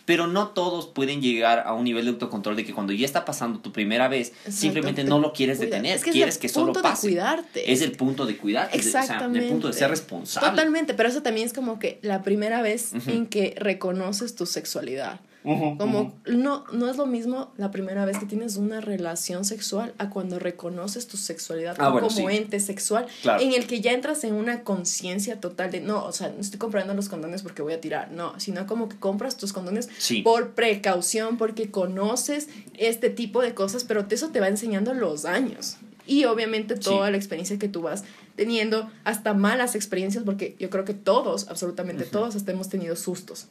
[0.04, 3.26] Pero no todos pueden llegar a un nivel de autocontrol de que cuando ya está
[3.26, 5.66] pasando tu primera vez, Exacto, simplemente te no lo quieres cuida.
[5.68, 7.70] detener, Es que es quieres el que solo punto de cuidarte.
[7.72, 9.44] Es el punto de cuidar, es de- o sea, Exactamente.
[9.44, 10.48] el punto de ser responsable.
[10.48, 15.20] Totalmente, pero eso también es como que la primera vez en que reconoces tu sexualidad.
[15.78, 20.10] Como no, no es lo mismo la primera vez que tienes una relación sexual a
[20.10, 22.36] cuando reconoces tu sexualidad Ah, bueno, como sí.
[22.36, 23.42] ente sexual, Claro.
[23.42, 26.58] en el que ya entras en una conciencia total de no, o sea, no estoy
[26.58, 30.22] comprando los condones porque voy a tirar, no, sino como que compras tus condones Sí.
[30.22, 35.76] por precaución, porque conoces este tipo de cosas, pero eso te va enseñando los años.
[36.06, 37.10] Y obviamente toda Sí.
[37.12, 42.04] la experiencia que tú vas teniendo, hasta malas experiencias, porque yo creo que todos, absolutamente
[42.04, 43.46] todos, hasta hemos tenido sustos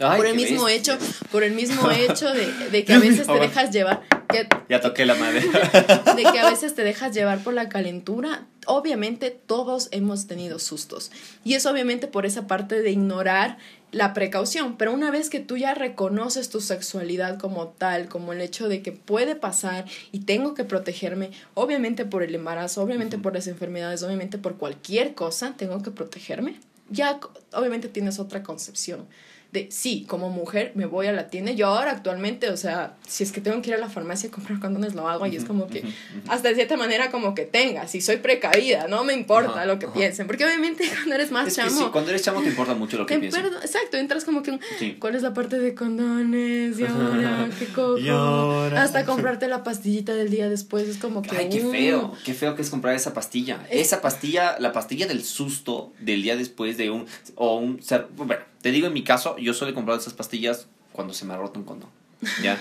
[0.00, 0.94] Ay, por el mismo bestia.
[0.94, 4.80] hecho, por el mismo hecho de, de que a veces te dejas llevar, que, Ya
[4.80, 5.40] toqué la madre.
[6.16, 8.46] de que a veces te dejas llevar por la calentura.
[8.66, 11.10] Obviamente todos hemos tenido sustos.
[11.44, 13.56] Y es obviamente por esa parte de ignorar
[13.90, 14.76] la precaución.
[14.76, 18.82] Pero una vez que tú ya reconoces tu sexualidad como tal, como el hecho de
[18.82, 24.02] que puede pasar y tengo que protegerme, obviamente por el embarazo, obviamente por las enfermedades,
[24.02, 26.60] obviamente por cualquier cosa, tengo que protegerme.
[26.90, 27.18] Ya
[27.52, 29.06] obviamente tienes otra concepción
[29.52, 31.52] de sí, como mujer me voy a la tienda.
[31.52, 34.32] Yo ahora actualmente, o sea, si es que tengo que ir a la farmacia a
[34.32, 35.82] comprar condones, lo hago y es como que
[36.28, 39.88] hasta de cierta manera como que tenga, si soy precavida, no me importa lo que
[39.88, 42.74] piensen, porque obviamente cuando eres más Es que chamo, sí, cuando eres chamo te importa
[42.74, 44.96] mucho lo que perdo- exacto, entras como que Sí.
[45.00, 46.78] ¿cuál es la parte de condones?
[46.78, 47.98] Y ahora, qué coco.
[47.98, 48.82] Y ahora.
[48.82, 52.34] Hasta comprarte la pastillita del día después es como que Ay, qué uh, feo, qué
[52.34, 53.66] feo que es comprar esa pastilla.
[53.70, 57.80] Es- Esa pastilla, la pastilla del susto del día después de un, o un,
[58.16, 61.36] bueno, te digo en mi caso, yo suelo comprar esas pastillas cuando se me ha
[61.36, 61.90] roto un condón,
[62.42, 62.58] ¿ya?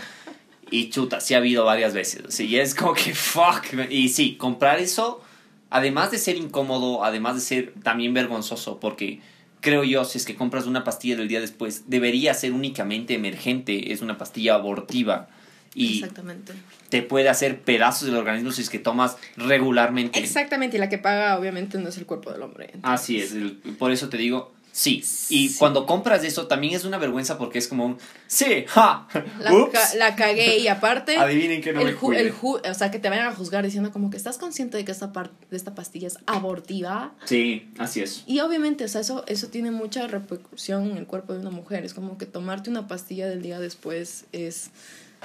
[0.69, 4.35] Y chuta, sí ha habido varias veces, sí, y es como que fuck, y sí,
[4.35, 5.21] comprar eso,
[5.69, 9.21] además de ser incómodo, además de ser también vergonzoso, porque
[9.61, 13.91] creo yo, si es que compras una pastilla del día después, debería ser únicamente emergente,
[13.93, 15.29] es una pastilla abortiva.
[15.73, 16.53] Y Exactamente.
[16.89, 20.19] te puede hacer pedazos del organismo si es que tomas regularmente.
[20.19, 22.71] Exactamente, y la que paga obviamente no es el cuerpo del hombre.
[22.83, 24.97] Así es, el- por eso te digo, sí.
[25.29, 25.55] Y Sí.
[25.57, 27.97] cuando compras eso también es una vergüenza porque es como un,
[28.27, 29.07] sí, ja,
[29.39, 29.71] La, ups.
[29.73, 32.91] ca- la cagué y aparte Adivinen que no el, me ju- el ju- o sea,
[32.91, 35.57] que te vayan a juzgar diciendo como que estás consciente de que esta parte de
[35.57, 37.13] esta pastilla es abortiva.
[37.25, 38.23] Sí, así es.
[38.27, 41.83] Y obviamente, o sea, eso, eso tiene mucha repercusión en el cuerpo de una mujer.
[41.83, 44.69] Es como que tomarte una pastilla del día después es,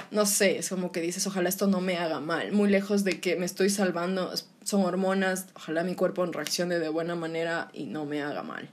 [0.09, 2.51] no sé, es como que dices, ojalá esto no me haga mal.
[2.53, 4.33] Muy lejos de que me estoy salvando,
[4.63, 8.67] son hormonas, ojalá mi cuerpo reaccione de buena manera y no me haga mal.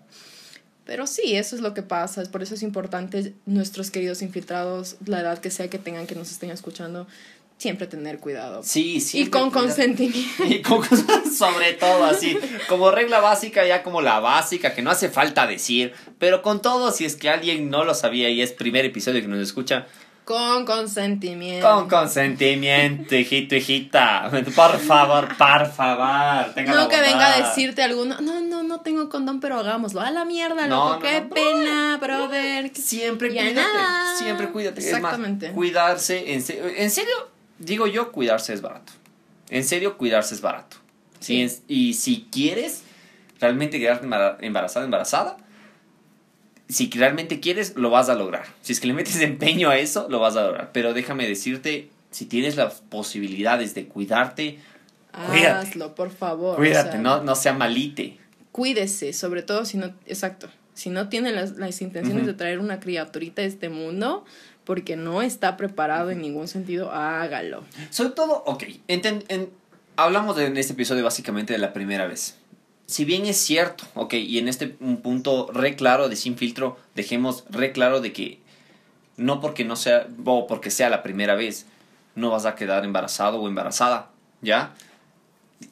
[0.90, 2.20] Pero sí, eso es lo que pasa.
[2.32, 6.32] Por eso es importante nuestros queridos infiltrados, la edad que sea que tengan que nos
[6.32, 7.06] estén escuchando,
[7.58, 8.64] siempre tener cuidado.
[8.64, 9.20] Sí, sí.
[9.20, 10.44] y con consentimiento.
[10.44, 10.82] Y con
[11.32, 12.36] sobre todo así,
[12.68, 16.90] como regla básica, ya como la básica, que no hace falta decir, pero con todo,
[16.90, 19.86] si es que alguien no lo sabía y es primer episodio que nos escucha,
[20.30, 21.68] Con consentimiento.
[21.68, 28.16] con consentimiento, hijito, hijita, por favor, por favor, tenga No que venga a decirte alguno,
[28.20, 30.00] no, no, no tengo condón, pero hagámoslo.
[30.00, 31.30] A la mierda, No, loco, no, qué no.
[31.30, 32.70] pena, brother.
[32.76, 34.16] Siempre cuídate, nada.
[34.16, 34.80] siempre cuídate.
[34.80, 35.46] Exactamente.
[35.46, 37.14] Es más, cuidarse, en, se- en serio,
[37.58, 38.92] digo yo, cuidarse es barato.
[39.48, 40.76] En serio, cuidarse es barato.
[41.18, 41.50] Sí.
[41.66, 42.84] Y, si quieres
[43.40, 45.36] realmente quedarte embara- embarazada, embarazada,
[46.70, 48.46] si realmente quieres, lo vas a lograr.
[48.62, 50.70] Si es que le metes empeño a eso, lo vas a lograr.
[50.72, 54.58] Pero déjame decirte, si tienes las posibilidades de cuidarte,
[55.28, 55.68] Cuídate.
[55.68, 56.54] Hazlo, por favor.
[56.54, 58.18] o cuídate, sea, no, no sea malite.
[58.52, 62.78] Cuídese, sobre todo si no, exacto, si no tiene las, las intenciones de traer una
[62.80, 64.24] criaturita a este mundo,
[64.64, 67.64] porque no está preparado en ningún sentido, hágalo.
[67.90, 69.50] Sobre todo, ok, enten- en-
[69.96, 72.36] hablamos de- en este episodio básicamente de la primera vez.
[72.90, 76.76] Si bien es cierto, ok, y en este un punto re claro de sin filtro,
[76.96, 78.40] dejemos re claro de que
[79.16, 81.66] no porque no sea, o porque sea la primera vez,
[82.16, 84.10] no vas a quedar embarazado o embarazada,
[84.42, 84.74] ¿ya?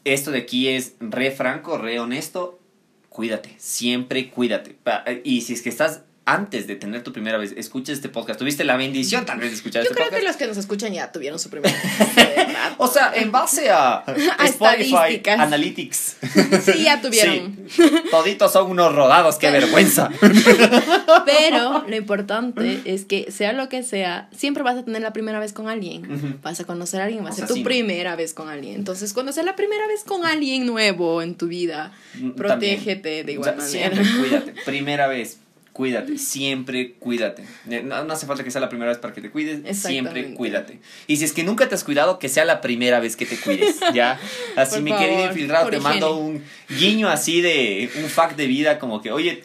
[0.05, 2.61] Esto de aquí es re franco, re honesto,
[3.09, 4.77] cuídate, siempre cuídate.
[5.25, 6.03] Y si es que estás
[6.35, 9.57] antes de tener tu primera vez escuches este podcast, tuviste la bendición tal vez de
[9.57, 10.21] escuchar Yo este creo podcast.
[10.23, 12.47] que los que nos escuchan ya tuvieron su primera vez.
[12.79, 13.97] O sea, en base a,
[14.39, 15.23] A Spotify.
[15.31, 16.17] Analytics.
[16.65, 17.57] Sí, ya tuvieron.
[17.69, 17.83] Sí.
[18.11, 20.11] Toditos son unos rodados, qué vergüenza.
[21.27, 25.39] Pero lo importante es que sea lo que sea, siempre vas a tener la primera
[25.39, 26.39] vez con alguien.
[26.43, 27.63] Vas a conocer a alguien, va a ser tu sí.
[27.65, 28.75] primera vez con alguien.
[28.75, 33.33] Entonces, cuando sea la primera vez con alguien nuevo en tu vida, Mm, protégete de
[33.33, 34.03] O igual sea, manera.
[34.05, 34.63] Siempre cuídate.
[34.65, 35.39] Primera vez,
[35.79, 36.19] cuídate.
[36.19, 37.45] Siempre cuídate.
[37.85, 39.79] No, no hace falta que sea la primera vez para que te cuides.
[39.79, 40.81] Siempre cuídate.
[41.07, 43.39] Y si es que nunca te has cuidado, que sea la primera vez que te
[43.39, 43.79] cuides.
[43.95, 44.19] ¿Ya?
[44.57, 48.81] Así, Por mi querido infiltrado, te mando un guiño así de un fact de vida,
[48.81, 49.45] como que, oye.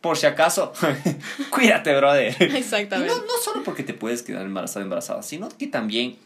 [0.00, 0.74] Por si acaso,
[1.50, 2.36] cuídate, brother.
[2.38, 3.14] Y Exactamente.
[3.14, 6.16] no, no solo porque te puedes quedar embarazada, embarazada, sino que también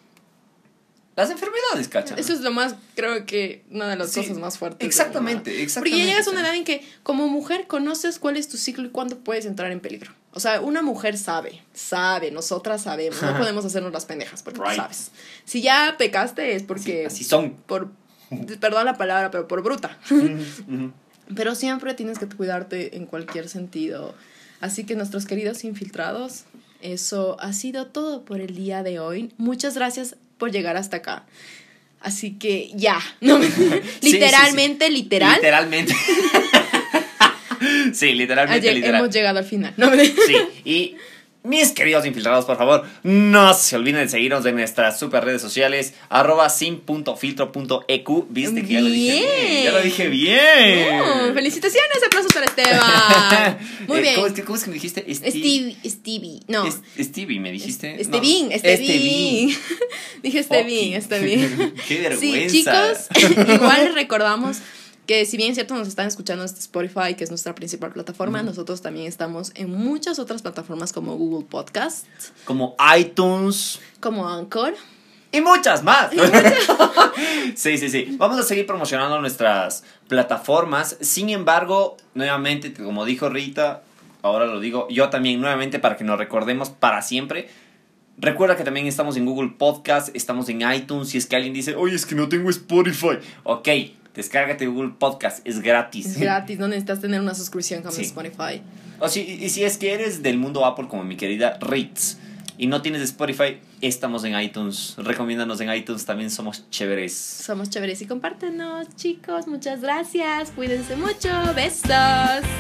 [1.18, 2.20] las enfermedades, ¿cachai?
[2.20, 4.86] Eso es lo más, creo que una de las Sí, cosas más fuertes.
[4.86, 5.90] Exactamente, exactamente.
[5.90, 8.86] Porque ya llegas a una edad en que como mujer conoces cuál es tu ciclo
[8.86, 10.12] y cuándo puedes entrar en peligro.
[10.32, 14.66] O sea, una mujer sabe, sabe, nosotras sabemos, no podemos hacernos las pendejas porque tú
[14.76, 15.10] sabes.
[15.44, 17.54] Si ya pecaste es porque Así son.
[17.66, 17.90] por
[18.60, 19.98] perdón la palabra, pero por bruta.
[21.34, 24.14] Pero siempre tienes que cuidarte en cualquier sentido.
[24.60, 26.44] Así que nuestros queridos infiltrados,
[26.80, 29.32] eso ha sido todo por el día de hoy.
[29.36, 31.24] Muchas gracias por llegar hasta acá.
[32.00, 33.50] Así que ya, no, sí,
[34.02, 35.94] literalmente, literal, Literalmente.
[37.92, 39.00] sí, literalmente, ayer literal.
[39.02, 39.74] hemos llegado al final.
[39.76, 40.96] No, Sí, y
[41.44, 45.94] mis queridos infiltrados, por favor, no se olviden de seguirnos en nuestras super redes sociales,
[46.10, 48.08] arroba sin.filtro.eq.
[48.28, 49.64] Viste que ya lo dije bien.
[49.64, 51.00] Ya lo dije bien.
[51.00, 53.58] Oh, felicitaciones, aplausos para Esteban.
[53.88, 54.14] Muy Eh, bien.
[54.16, 55.00] ¿Cómo es, que, ¿Cómo es que me dijiste?
[55.14, 56.66] Steve- Stevie, Stevie, no.
[56.66, 57.94] Es- Stevie, me dijiste.
[57.94, 58.00] No.
[58.00, 59.56] Estevin, Estevin.
[60.22, 60.94] Dije Estevin.
[60.94, 61.74] Estevin.
[61.88, 62.48] Qué vergüenza.
[62.50, 64.58] Sí, chicos, igual recordamos
[65.08, 68.42] que si bien es cierto nos están escuchando desde Spotify, que es nuestra principal plataforma,
[68.42, 72.04] nosotros también estamos en muchas otras plataformas como Google Podcast,
[72.44, 73.80] Como iTunes.
[74.00, 74.74] como Anchor.
[75.32, 76.10] Y muchas más.
[77.54, 78.16] sí, sí, sí.
[78.18, 80.98] Vamos a seguir promocionando nuestras plataformas.
[81.00, 83.82] Sin embargo, nuevamente, como dijo Rita,
[84.20, 87.48] ahora lo digo yo también nuevamente para que nos recordemos para siempre.
[88.18, 91.08] Recuerda que también estamos en Google Podcast, estamos en iTunes.
[91.10, 93.18] Si es que alguien dice, oye, es que no tengo Spotify.
[93.44, 93.68] Ok,
[94.18, 96.04] descárgate Google Podcast, es gratis.
[96.06, 98.02] Es gratis, no necesitas tener una suscripción como Sí.
[98.02, 98.60] Spotify.
[98.98, 102.16] O si, y si es que eres del mundo Apple como mi querida Ritz
[102.58, 104.94] y no tienes Spotify, estamos en iTunes.
[104.98, 107.14] Recomiéndanos en iTunes, también somos chéveres.
[107.16, 109.46] Somos chéveres y compártenos, chicos.
[109.46, 110.50] Muchas gracias.
[110.50, 111.28] Cuídense mucho.
[111.54, 111.88] Besos.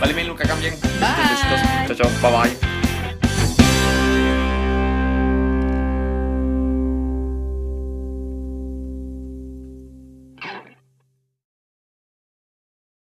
[0.00, 0.74] Vale, mi Luca, cambien.
[0.80, 1.88] Bye.
[1.88, 1.96] Besitos.
[1.98, 2.30] Chao, chao.
[2.30, 2.87] Bye bye.